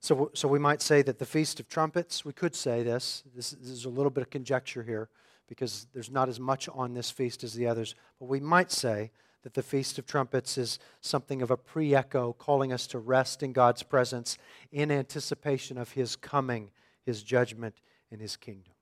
[0.00, 3.50] So, so we might say that the Feast of Trumpets, we could say this, this,
[3.50, 5.08] this is a little bit of conjecture here,
[5.48, 7.94] because there's not as much on this feast as the others.
[8.20, 9.10] But we might say
[9.42, 13.42] that the Feast of Trumpets is something of a pre echo, calling us to rest
[13.42, 14.38] in God's presence
[14.70, 16.70] in anticipation of His coming,
[17.04, 18.74] His judgment, and His kingdom.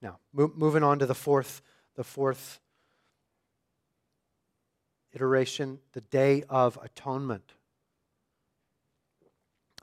[0.00, 1.62] Now, mo- moving on to the fourth,
[1.96, 2.60] the fourth
[5.12, 7.52] iteration, the Day of Atonement.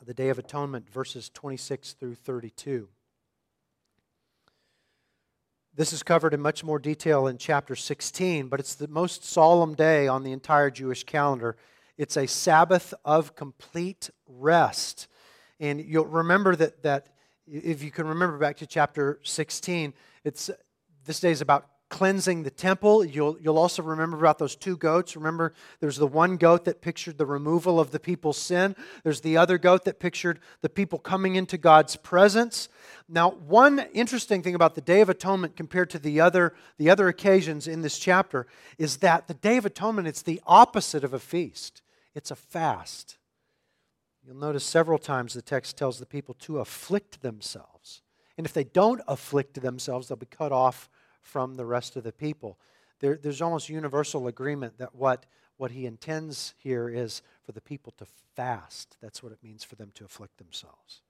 [0.05, 2.87] The Day of Atonement, verses 26 through 32.
[5.75, 9.75] This is covered in much more detail in chapter 16, but it's the most solemn
[9.75, 11.57] day on the entire Jewish calendar.
[11.97, 15.07] It's a Sabbath of complete rest.
[15.59, 17.07] And you'll remember that, that
[17.45, 20.49] if you can remember back to chapter 16, it's,
[21.05, 23.03] this day is about cleansing the temple.
[23.03, 25.15] You'll, you'll also remember about those two goats.
[25.15, 29.37] Remember, there's the one goat that pictured the removal of the people's sin, there's the
[29.37, 32.69] other goat that pictured the people coming into God's presence.
[33.07, 37.07] Now, one interesting thing about the Day of Atonement compared to the other, the other
[37.07, 38.45] occasions in this chapter
[38.77, 41.81] is that the Day of Atonement, it's the opposite of a feast,
[42.13, 43.17] it's a fast.
[44.25, 48.03] You'll notice several times the text tells the people to afflict themselves.
[48.37, 50.87] And if they don't afflict themselves, they'll be cut off
[51.21, 52.57] from the rest of the people.
[52.99, 55.25] There, there's almost universal agreement that what,
[55.57, 58.97] what he intends here is for the people to fast.
[59.01, 61.01] That's what it means for them to afflict themselves.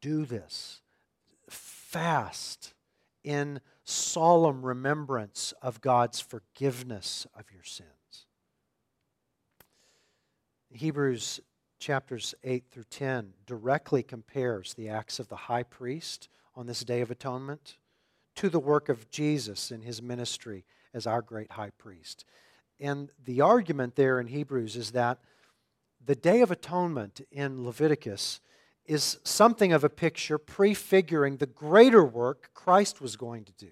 [0.00, 0.80] Do this.
[1.48, 2.74] Fast
[3.24, 7.88] in solemn remembrance of God's forgiveness of your sins.
[10.70, 11.40] Hebrews
[11.78, 16.28] chapters 8 through 10 directly compares the acts of the high priest
[16.58, 17.76] on this Day of Atonement
[18.34, 22.24] to the work of Jesus in his ministry as our great high priest.
[22.80, 25.20] And the argument there in Hebrews is that
[26.04, 28.40] the Day of Atonement in Leviticus
[28.86, 33.70] is something of a picture prefiguring the greater work Christ was going to do.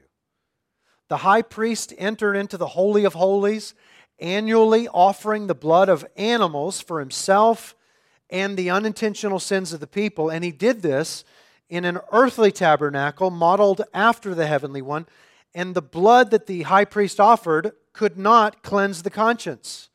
[1.09, 3.75] The high priest entered into the Holy of Holies
[4.21, 7.75] annually offering the blood of animals for himself
[8.31, 10.31] and the unintentional sins of the people.
[10.31, 11.25] And he did this
[11.69, 15.07] in an earthly tabernacle modeled after the heavenly one.
[15.55, 19.89] And the blood that the high priest offered could not cleanse the conscience.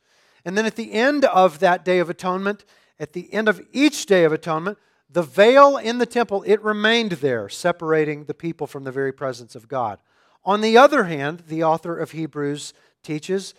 [0.44, 2.64] And then at the end of that day of atonement,
[2.98, 7.12] at the end of each day of atonement, the veil in the temple, it remained
[7.12, 9.98] there, separating the people from the very presence of God.
[10.44, 13.54] On the other hand, the author of Hebrews teaches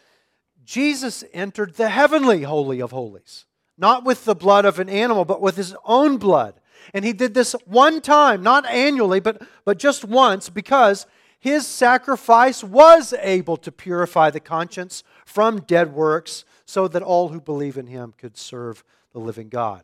[0.66, 3.46] Jesus entered the heavenly Holy of Holies,
[3.78, 6.60] not with the blood of an animal, but with his own blood.
[6.94, 11.06] And he did this one time, not annually, but, but just once, because
[11.40, 17.42] his sacrifice was able to purify the conscience from dead works so that all who
[17.42, 19.84] believe in him could serve the living God.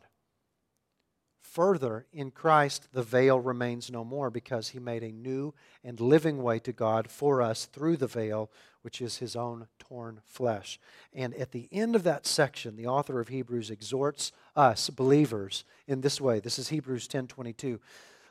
[1.40, 6.42] Further, in Christ, the veil remains no more because he made a new and living
[6.42, 8.50] way to God for us through the veil,
[8.82, 10.78] which is his own torn flesh.
[11.12, 16.00] And at the end of that section, the author of Hebrews exhorts us, believers, in
[16.00, 16.40] this way.
[16.40, 17.80] This is Hebrews 10:22.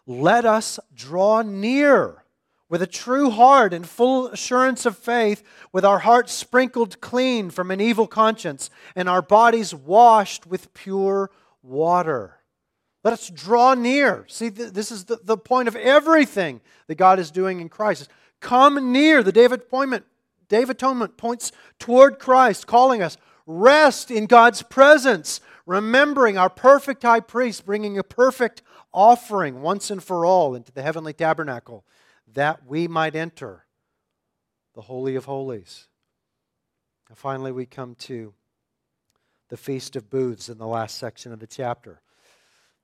[0.06, 2.24] Let us draw near
[2.70, 7.72] with a true heart and full assurance of faith, with our hearts sprinkled clean from
[7.72, 11.32] an evil conscience and our bodies washed with pure
[11.64, 12.36] water.
[13.04, 14.26] Let us draw near.
[14.28, 18.10] See, this is the, the point of everything that God is doing in Christ.
[18.40, 19.24] Come near.
[19.24, 20.06] The day of atonement,
[20.50, 27.04] day of atonement points toward Christ, calling us rest in God's presence, remembering our perfect
[27.04, 28.62] high priest bringing a perfect
[28.94, 31.86] offering once and for all into the heavenly tabernacle
[32.34, 33.66] that we might enter
[34.76, 35.88] the Holy of Holies.
[37.08, 38.34] And finally, we come to
[39.50, 42.02] the Feast of Booths in the last section of the chapter.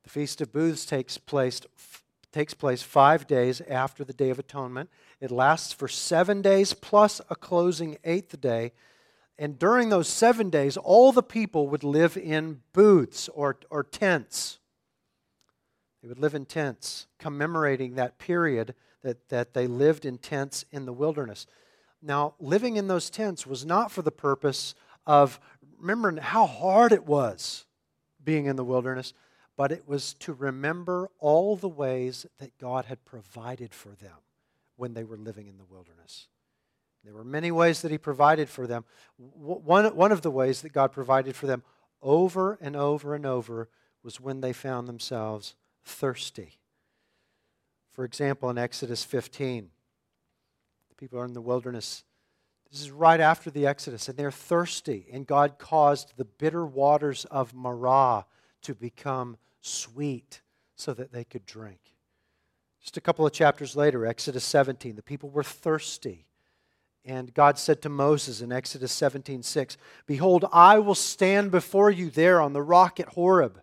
[0.04, 1.62] The Feast of Booths takes place,
[2.32, 4.90] takes place five days after the Day of Atonement.
[5.20, 8.74] It lasts for seven days plus a closing eighth day.
[9.38, 14.60] And during those seven days, all the people would live in booths or, or tents.
[16.02, 20.86] They would live in tents, commemorating that period that, that they lived in tents in
[20.86, 21.48] the wilderness.
[22.02, 25.40] Now, living in those tents was not for the purpose of
[25.80, 27.66] remembering how hard it was
[28.24, 29.14] being in the wilderness,
[29.58, 34.18] but it was to remember all the ways that God had provided for them
[34.76, 36.28] when they were living in the wilderness.
[37.04, 38.84] There were many ways that He provided for them.
[39.18, 41.64] One, one of the ways that God provided for them
[42.02, 43.70] over and over and over
[44.04, 46.60] was when they found themselves thirsty.
[47.92, 49.70] For example, in Exodus 15,
[50.90, 52.04] the people are in the wilderness.
[52.72, 57.26] This is right after the Exodus, and they're thirsty, and God caused the bitter waters
[57.26, 58.26] of Marah
[58.64, 60.42] to become sweet
[60.76, 61.95] so that they could drink.
[62.86, 66.28] Just a couple of chapters later, Exodus 17, the people were thirsty.
[67.04, 72.12] And God said to Moses in Exodus 17 6, Behold, I will stand before you
[72.12, 73.60] there on the rock at Horeb,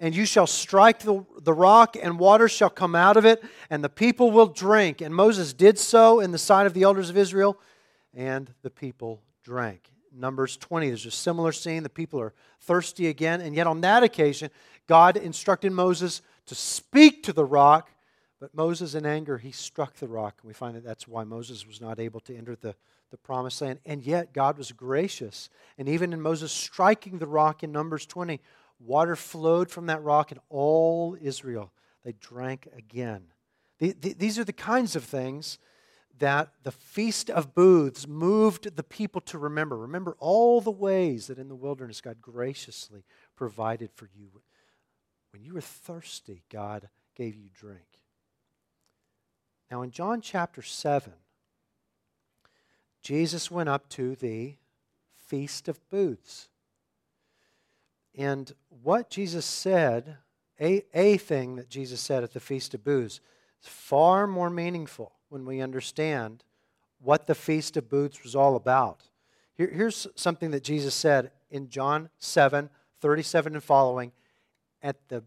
[0.00, 3.84] and you shall strike the, the rock, and water shall come out of it, and
[3.84, 5.02] the people will drink.
[5.02, 7.60] And Moses did so in the sight of the elders of Israel,
[8.14, 9.90] and the people drank.
[10.14, 11.82] Numbers 20, there's a similar scene.
[11.82, 14.48] The people are thirsty again, and yet on that occasion,
[14.86, 17.90] God instructed Moses to speak to the rock,
[18.46, 20.36] but Moses, in anger, he struck the rock.
[20.40, 22.76] And we find that that's why Moses was not able to enter the,
[23.10, 23.80] the promised land.
[23.84, 25.50] And yet, God was gracious.
[25.76, 28.40] And even in Moses striking the rock in Numbers 20,
[28.78, 31.72] water flowed from that rock, and all Israel,
[32.04, 33.24] they drank again.
[33.80, 35.58] The, the, these are the kinds of things
[36.20, 39.76] that the Feast of Booths moved the people to remember.
[39.76, 43.02] Remember all the ways that in the wilderness God graciously
[43.34, 44.28] provided for you
[45.32, 47.96] when you were thirsty, God gave you drink.
[49.70, 51.12] Now, in John chapter 7,
[53.02, 54.54] Jesus went up to the
[55.14, 56.48] Feast of Booths.
[58.16, 58.52] And
[58.82, 60.18] what Jesus said,
[60.60, 63.20] a, a thing that Jesus said at the Feast of Booths,
[63.62, 66.44] is far more meaningful when we understand
[67.00, 69.02] what the Feast of Booths was all about.
[69.54, 74.12] Here, here's something that Jesus said in John 7 37 and following
[74.82, 75.22] at the,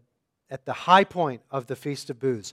[0.50, 2.52] at the high point of the Feast of Booths.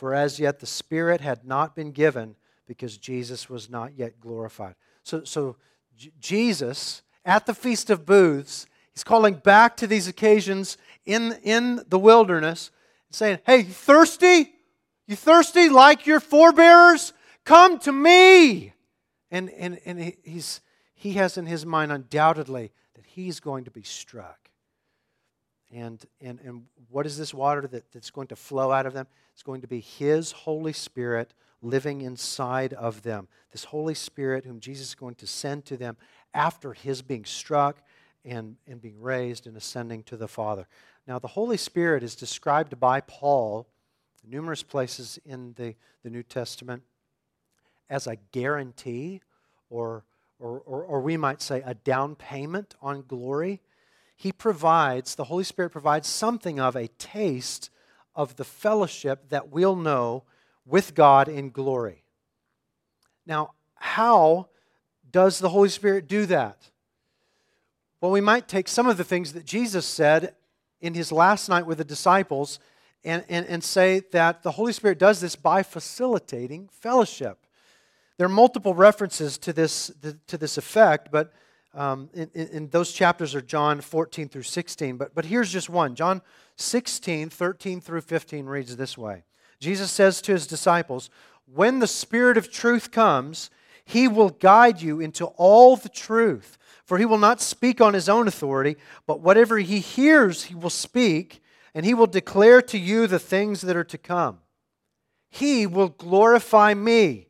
[0.00, 2.34] For as yet the Spirit had not been given
[2.66, 4.74] because Jesus was not yet glorified.
[5.02, 5.56] So, so
[5.94, 11.82] J- Jesus, at the Feast of Booths, he's calling back to these occasions in, in
[11.86, 12.70] the wilderness,
[13.10, 14.54] saying, Hey, you thirsty?
[15.06, 17.12] You thirsty like your forebearers?
[17.44, 18.72] Come to me.
[19.30, 20.62] And, and, and he's,
[20.94, 24.39] he has in his mind undoubtedly that he's going to be struck.
[25.72, 29.06] And, and, and what is this water that, that's going to flow out of them?
[29.32, 33.28] It's going to be his Holy Spirit living inside of them.
[33.52, 35.96] This Holy Spirit, whom Jesus is going to send to them
[36.34, 37.82] after his being struck
[38.24, 40.66] and, and being raised and ascending to the Father.
[41.06, 43.66] Now, the Holy Spirit is described by Paul
[44.26, 46.82] numerous places in the, the New Testament
[47.88, 49.20] as a guarantee,
[49.68, 50.04] or,
[50.38, 53.60] or, or, or we might say a down payment on glory.
[54.20, 57.70] He provides, the Holy Spirit provides something of a taste
[58.14, 60.24] of the fellowship that we'll know
[60.66, 62.04] with God in glory.
[63.24, 64.48] Now, how
[65.10, 66.68] does the Holy Spirit do that?
[68.02, 70.34] Well, we might take some of the things that Jesus said
[70.82, 72.58] in his last night with the disciples
[73.02, 77.46] and, and, and say that the Holy Spirit does this by facilitating fellowship.
[78.18, 79.90] There are multiple references to this,
[80.26, 81.32] to this effect, but
[81.74, 84.96] um, in, in, those chapters are John 14 through 16.
[84.96, 86.22] But, but here's just one John
[86.56, 89.24] 16, 13 through 15 reads this way
[89.60, 91.10] Jesus says to his disciples,
[91.46, 93.50] When the Spirit of truth comes,
[93.84, 96.56] he will guide you into all the truth.
[96.84, 100.70] For he will not speak on his own authority, but whatever he hears, he will
[100.70, 101.40] speak,
[101.72, 104.40] and he will declare to you the things that are to come.
[105.28, 107.28] He will glorify me,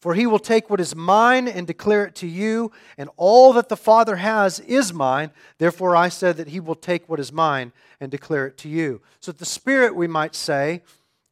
[0.00, 3.68] for he will take what is mine and declare it to you, and all that
[3.68, 5.30] the Father has is mine.
[5.58, 9.00] Therefore, I said that he will take what is mine and declare it to you.
[9.20, 10.82] So, the Spirit, we might say,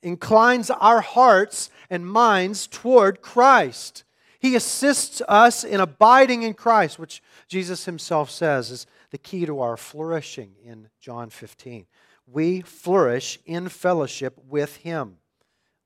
[0.03, 4.05] inclines our hearts and minds toward Christ.
[4.39, 9.61] He assists us in abiding in Christ, which Jesus himself says is the key to
[9.61, 11.87] our flourishing in John 15.
[12.27, 15.19] We flourish in fellowship with Him.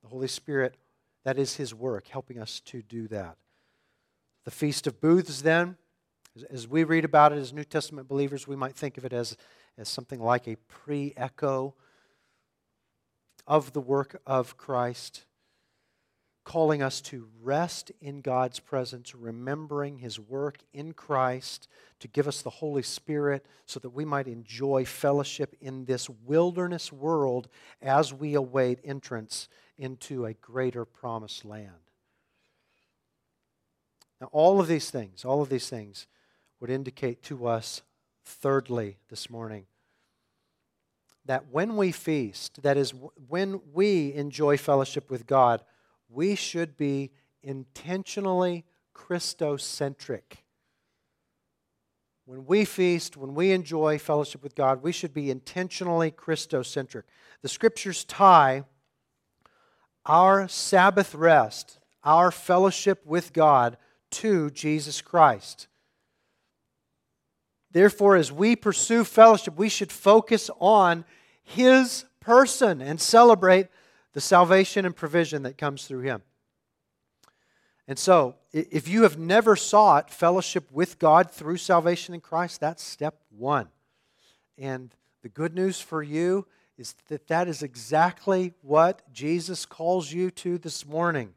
[0.02, 0.76] The Holy Spirit,
[1.28, 3.36] that is His work, helping us to do that.
[4.46, 5.76] The Feast of Booths, then,
[6.48, 9.36] as we read about it as New Testament believers, we might think of it as,
[9.76, 11.74] as something like a pre echo
[13.46, 15.26] of the work of Christ
[16.44, 21.68] calling us to rest in God's presence, remembering His work in Christ,
[22.00, 26.90] to give us the Holy Spirit so that we might enjoy fellowship in this wilderness
[26.90, 27.48] world
[27.82, 31.70] as we await entrance into a greater promised land.
[34.20, 36.06] Now, all of these things, all of these things
[36.60, 37.82] would indicate to us,
[38.24, 39.66] thirdly, this morning,
[41.24, 42.92] that when we feast, that is,
[43.28, 45.62] when we enjoy fellowship with God,
[46.08, 47.12] we should be
[47.42, 48.64] intentionally
[48.94, 50.42] Christocentric.
[52.24, 57.04] When we feast, when we enjoy fellowship with God, we should be intentionally Christocentric.
[57.42, 58.64] The scriptures tie
[60.08, 63.76] our Sabbath rest, our fellowship with God,
[64.10, 65.68] to Jesus Christ.
[67.70, 71.04] Therefore, as we pursue fellowship, we should focus on
[71.42, 73.68] His person and celebrate
[74.12, 76.22] the salvation and provision that comes through him.
[77.86, 82.82] And so, if you have never sought fellowship with God through salvation in Christ, that's
[82.82, 83.68] step one.
[84.58, 86.46] And the good news for you
[86.78, 91.34] is that that is exactly what Jesus calls you to this morning.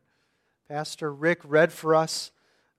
[0.70, 2.32] Pastor Rick read for us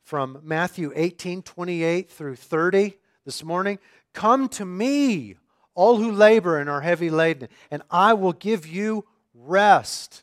[0.05, 2.95] from Matthew 18 28 through 30
[3.25, 3.81] this morning.
[4.13, 5.35] Come to me,
[5.75, 10.23] all who labor and are heavy laden, and I will give you rest.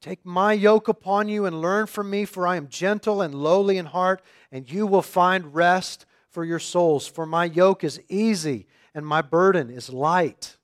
[0.00, 3.76] Take my yoke upon you and learn from me, for I am gentle and lowly
[3.76, 7.08] in heart, and you will find rest for your souls.
[7.08, 10.55] For my yoke is easy and my burden is light.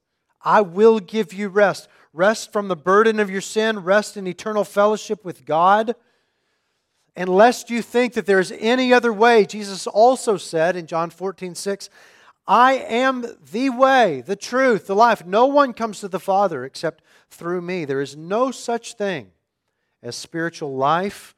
[0.45, 1.89] I will give you rest.
[2.13, 5.95] Rest from the burden of your sin, rest in eternal fellowship with God.
[7.15, 11.11] And lest you think that there is any other way, Jesus also said in John
[11.11, 11.91] 14, 6,
[12.47, 15.25] I am the way, the truth, the life.
[15.25, 17.85] No one comes to the Father except through me.
[17.85, 19.31] There is no such thing
[20.03, 21.37] as spiritual life,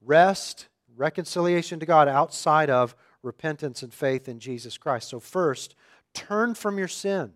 [0.00, 5.08] rest, reconciliation to God outside of repentance and faith in Jesus Christ.
[5.08, 5.74] So, first,
[6.14, 7.32] turn from your sin.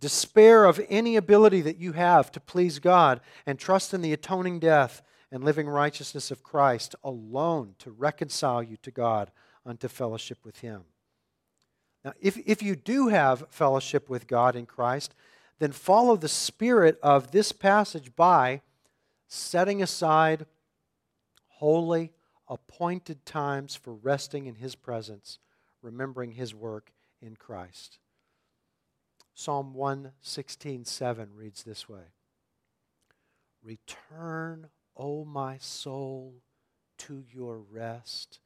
[0.00, 4.58] Despair of any ability that you have to please God and trust in the atoning
[4.58, 9.30] death and living righteousness of Christ alone to reconcile you to God
[9.64, 10.84] unto fellowship with Him.
[12.04, 15.14] Now, if, if you do have fellowship with God in Christ,
[15.58, 18.62] then follow the spirit of this passage by
[19.28, 20.46] setting aside
[21.48, 22.10] holy,
[22.48, 25.38] appointed times for resting in His presence,
[25.82, 26.90] remembering His work
[27.20, 27.98] in Christ.
[29.34, 32.12] Psalm 116:7 reads this way
[33.62, 36.42] Return, O my soul,
[36.98, 38.40] to your rest,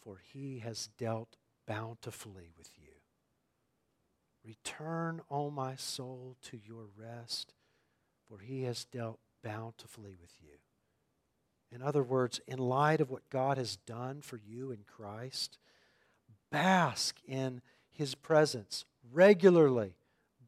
[0.00, 2.92] for he has dealt bountifully with you.
[4.44, 7.52] Return, O my soul, to your rest,
[8.26, 10.58] for he has dealt bountifully with you.
[11.72, 15.58] In other words, in light of what God has done for you in Christ,
[16.50, 19.94] bask in his presence regularly,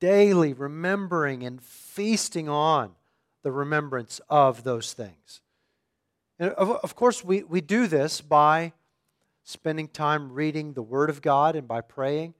[0.03, 2.91] daily, remembering and feasting on
[3.45, 5.41] the remembrance of those things.
[6.41, 8.73] And of, of course, we, we do this by
[9.45, 12.35] spending time reading the Word of God and by praying.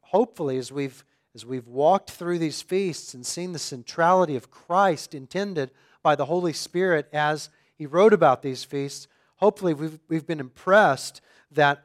[0.00, 1.04] Hopefully, as we've,
[1.34, 5.72] as we've walked through these feasts and seen the centrality of Christ intended
[6.04, 9.08] by the Holy Spirit as He wrote about these feasts,
[9.38, 11.82] hopefully we've, we've been impressed that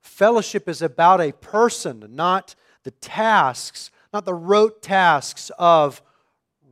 [0.00, 2.54] fellowship is about a person, not
[2.84, 6.02] the tasks, not the rote tasks of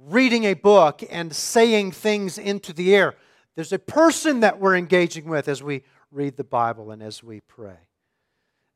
[0.04, 3.14] reading a book and saying things into the air.
[3.54, 7.40] There's a person that we're engaging with as we read the Bible and as we
[7.40, 7.78] pray.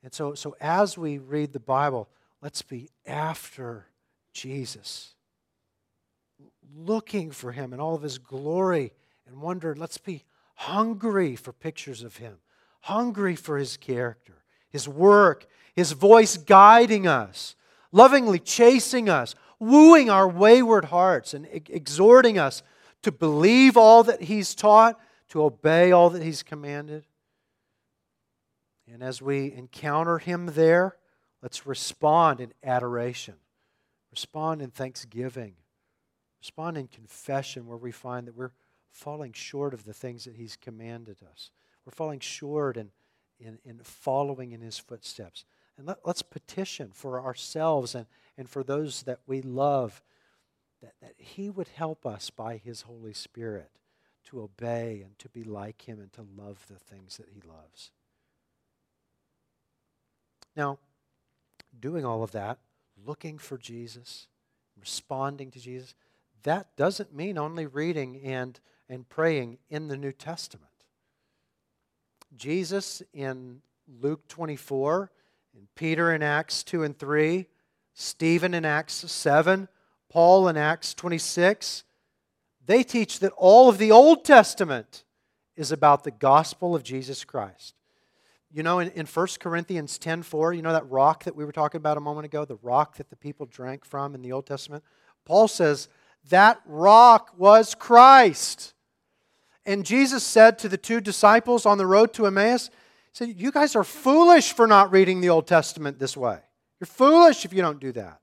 [0.02, 2.08] And so, so as we read the Bible,
[2.42, 3.86] let's be after
[4.32, 5.14] Jesus,
[6.76, 8.92] looking for him in all of his glory
[9.26, 9.74] and wonder.
[9.74, 10.24] Let's be
[10.56, 12.38] hungry for pictures of him,
[12.82, 17.56] hungry for his character, his work, his voice guiding us,
[17.94, 22.62] lovingly chasing us, wooing our wayward hearts and exhorting us
[23.02, 27.06] to believe all that He's taught, to obey all that He's commanded.
[28.92, 30.96] And as we encounter Him there,
[31.40, 33.34] let's respond in adoration,
[34.10, 35.54] respond in thanksgiving,
[36.40, 38.52] respond in confession where we find that we're
[38.90, 41.50] falling short of the things that He's commanded us.
[41.86, 42.90] We're falling short in,
[43.38, 45.44] in, in following in His footsteps.
[45.76, 48.06] And let, us petition for ourselves and,
[48.38, 50.02] and for those that we love
[50.82, 53.70] that, that He would help us by His Holy Spirit
[54.26, 57.90] to obey and to be like Him and to love the things that He loves.
[60.56, 60.78] Now,
[61.78, 62.58] doing all of that,
[63.04, 64.28] looking for Jesus,
[64.78, 65.94] responding to Jesus,
[66.44, 70.70] that doesn't mean only reading and, and praying in the New Testament.
[72.36, 73.62] Jesus in
[74.00, 75.10] Luke 24
[75.74, 77.46] Peter in Acts 2 and 3,
[77.94, 79.68] Stephen in Acts 7,
[80.08, 81.84] Paul in Acts 26,
[82.66, 85.04] they teach that all of the Old Testament
[85.56, 87.74] is about the gospel of Jesus Christ.
[88.50, 91.78] You know, in, in 1 Corinthians 10.4, you know that rock that we were talking
[91.78, 94.84] about a moment ago, the rock that the people drank from in the Old Testament?
[95.24, 95.88] Paul says,
[96.30, 98.74] that rock was Christ.
[99.66, 102.70] And Jesus said to the two disciples on the road to Emmaus,
[103.14, 106.40] said, You guys are foolish for not reading the Old Testament this way.
[106.80, 108.20] You're foolish if you don't do that.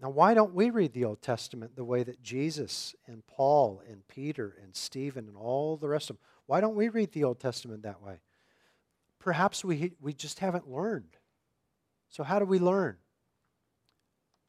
[0.00, 4.06] Now, why don't we read the Old Testament the way that Jesus and Paul and
[4.08, 7.38] Peter and Stephen and all the rest of them, why don't we read the Old
[7.38, 8.20] Testament that way?
[9.20, 11.16] Perhaps we, we just haven't learned.
[12.08, 12.96] So, how do we learn?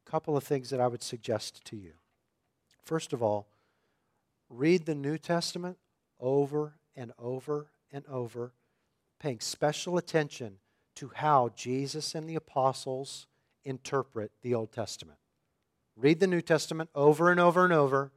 [0.08, 1.94] A couple of things that I would suggest to you.
[2.84, 3.48] First of all,
[4.50, 5.78] read the New Testament
[6.20, 8.54] over and over and over
[9.24, 10.58] paying special attention
[10.96, 13.26] to how Jesus and the apostles
[13.64, 15.18] interpret the Old Testament.
[15.96, 18.12] Read the New Testament over and over and over,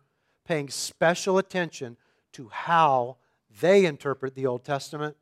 [0.45, 1.97] paying special attention
[2.33, 3.19] to how
[3.61, 5.17] they interpret the Old Testament.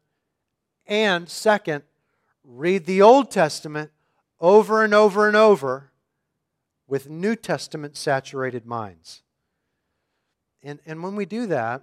[0.86, 1.84] And second,
[2.42, 3.90] read the Old Testament
[4.40, 5.90] over and over and over
[6.88, 9.22] with New Testament saturated minds.
[10.62, 11.82] And, and when we do that,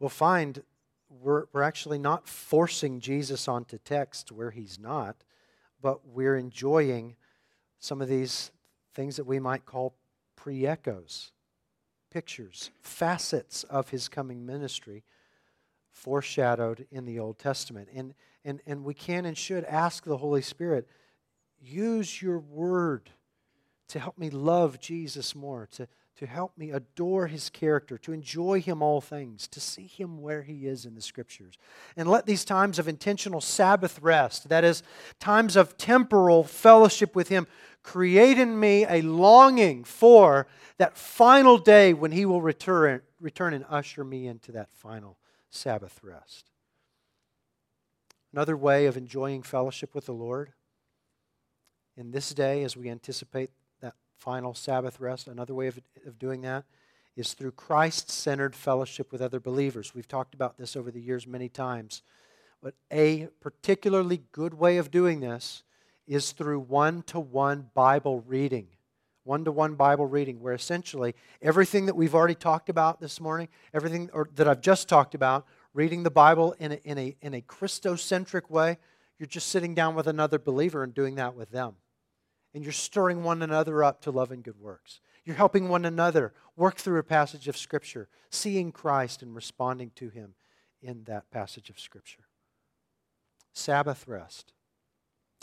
[0.00, 0.64] we'll find
[1.08, 5.16] we're, we're actually not forcing Jesus onto text where he's not,
[5.80, 7.16] but we're enjoying
[7.78, 8.50] some of these
[8.94, 9.94] things that we might call
[10.34, 11.32] pre echoes,
[12.10, 15.04] pictures, facets of his coming ministry
[15.90, 17.88] foreshadowed in the Old Testament.
[17.94, 20.88] And, and, and we can and should ask the Holy Spirit,
[21.60, 23.10] use your word
[23.88, 28.60] to help me love Jesus more, to, to help me adore his character, to enjoy
[28.60, 31.58] him all things, to see him where he is in the scriptures.
[31.96, 34.82] And let these times of intentional Sabbath rest, that is,
[35.20, 37.46] times of temporal fellowship with him,
[37.82, 40.46] create in me a longing for
[40.78, 45.18] that final day when he will return, return and usher me into that final
[45.50, 46.50] Sabbath rest.
[48.32, 50.52] Another way of enjoying fellowship with the Lord
[51.96, 53.50] in this day as we anticipate
[54.16, 56.64] final Sabbath rest, another way of, of doing that
[57.16, 59.94] is through Christ centered fellowship with other believers.
[59.94, 62.02] We've talked about this over the years many times.
[62.62, 65.62] But a particularly good way of doing this
[66.06, 68.68] is through one to one Bible reading.
[69.24, 73.48] One to one Bible reading, where essentially everything that we've already talked about this morning,
[73.74, 77.34] everything or that I've just talked about, reading the Bible in a, in a, in
[77.34, 78.78] a Christocentric way,
[79.18, 81.74] you're just sitting down with another believer and doing that with them.
[82.56, 85.00] And you're stirring one another up to love and good works.
[85.26, 90.08] You're helping one another work through a passage of Scripture, seeing Christ and responding to
[90.08, 90.36] Him
[90.80, 92.24] in that passage of Scripture.
[93.52, 94.54] Sabbath rest,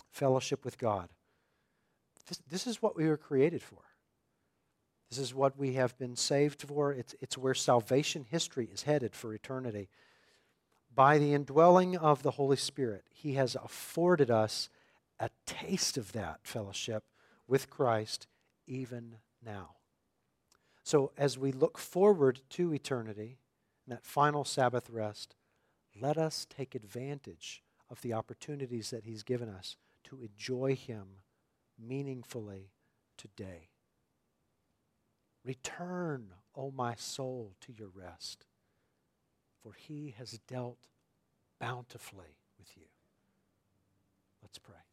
[0.09, 1.09] fellowship with God.
[2.28, 3.84] This, this is what we were created for.
[5.11, 6.93] This is what we have been saved for.
[6.93, 9.88] It's, it's where salvation history is headed for eternity.
[10.95, 14.70] By the indwelling of the Holy Spirit, He has afforded us
[15.20, 17.03] a taste of that fellowship
[17.47, 18.28] with Christ
[18.68, 19.76] even now.
[20.84, 23.38] So, as we look forward to eternity,
[23.86, 25.36] and that final Sabbath rest,
[25.99, 31.05] let us take advantage of the opportunities that He's given us to enjoy Him
[31.80, 32.72] meaningfully
[33.18, 33.70] today.
[35.45, 38.45] Return, O my soul, to your rest,
[39.61, 40.88] for He has dealt
[41.59, 42.88] bountifully with you.
[44.41, 44.92] Let's pray.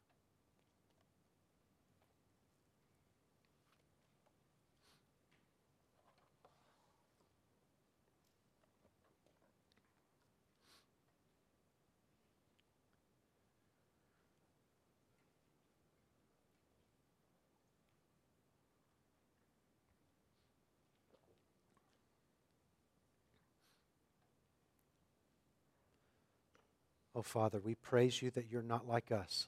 [27.20, 29.46] Oh, Father, we praise you that you're not like us.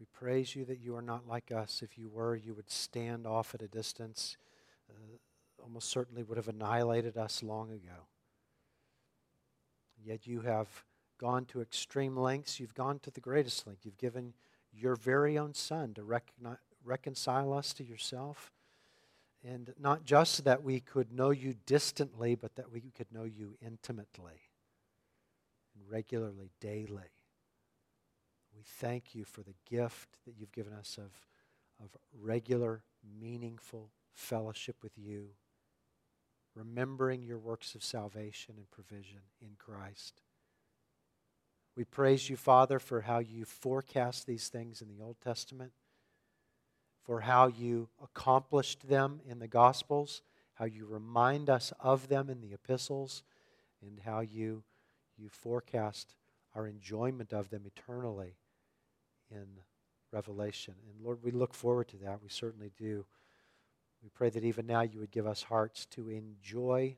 [0.00, 1.80] We praise you that you are not like us.
[1.80, 4.36] If you were, you would stand off at a distance,
[4.90, 8.08] uh, almost certainly would have annihilated us long ago.
[10.04, 10.82] Yet you have
[11.16, 12.58] gone to extreme lengths.
[12.58, 13.82] You've gone to the greatest length.
[13.84, 14.32] You've given
[14.72, 18.50] your very own Son to recognize, reconcile us to yourself
[19.46, 23.56] and not just that we could know you distantly, but that we could know you
[23.64, 24.40] intimately
[25.74, 27.12] and regularly, daily.
[28.54, 31.12] We thank you for the gift that you've given us of,
[31.84, 32.82] of regular,
[33.20, 35.28] meaningful fellowship with you,
[36.54, 40.22] remembering your works of salvation and provision in Christ.
[41.76, 45.72] We praise you, Father, for how you forecast these things in the Old Testament
[47.06, 50.22] for how you accomplished them in the Gospels,
[50.54, 53.22] how you remind us of them in the epistles,
[53.80, 54.64] and how you,
[55.16, 56.16] you forecast
[56.54, 58.34] our enjoyment of them eternally
[59.30, 59.46] in
[60.10, 60.74] Revelation.
[60.90, 62.22] And Lord, we look forward to that.
[62.22, 63.04] We certainly do.
[64.02, 66.96] We pray that even now you would give us hearts to enjoy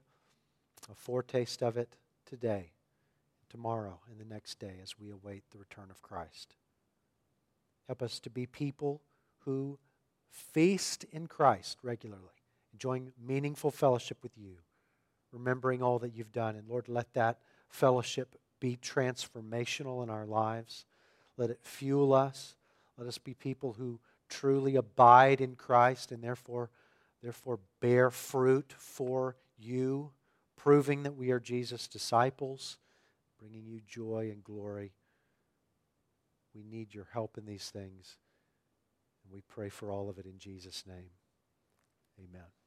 [0.90, 2.70] a foretaste of it today,
[3.50, 6.54] tomorrow, and the next day as we await the return of Christ.
[7.86, 9.02] Help us to be people
[9.44, 9.78] who
[10.30, 12.22] feast in Christ regularly,
[12.72, 14.56] enjoying meaningful fellowship with you,
[15.32, 16.56] remembering all that you've done.
[16.56, 20.84] And Lord, let that fellowship be transformational in our lives.
[21.36, 22.56] Let it fuel us.
[22.96, 26.70] Let us be people who truly abide in Christ and therefore,
[27.22, 30.10] therefore bear fruit for you,
[30.56, 32.78] proving that we are Jesus' disciples,
[33.38, 34.92] bringing you joy and glory.
[36.54, 38.16] We need your help in these things.
[39.28, 41.10] And we pray for all of it in Jesus' name.
[42.18, 42.57] Amen.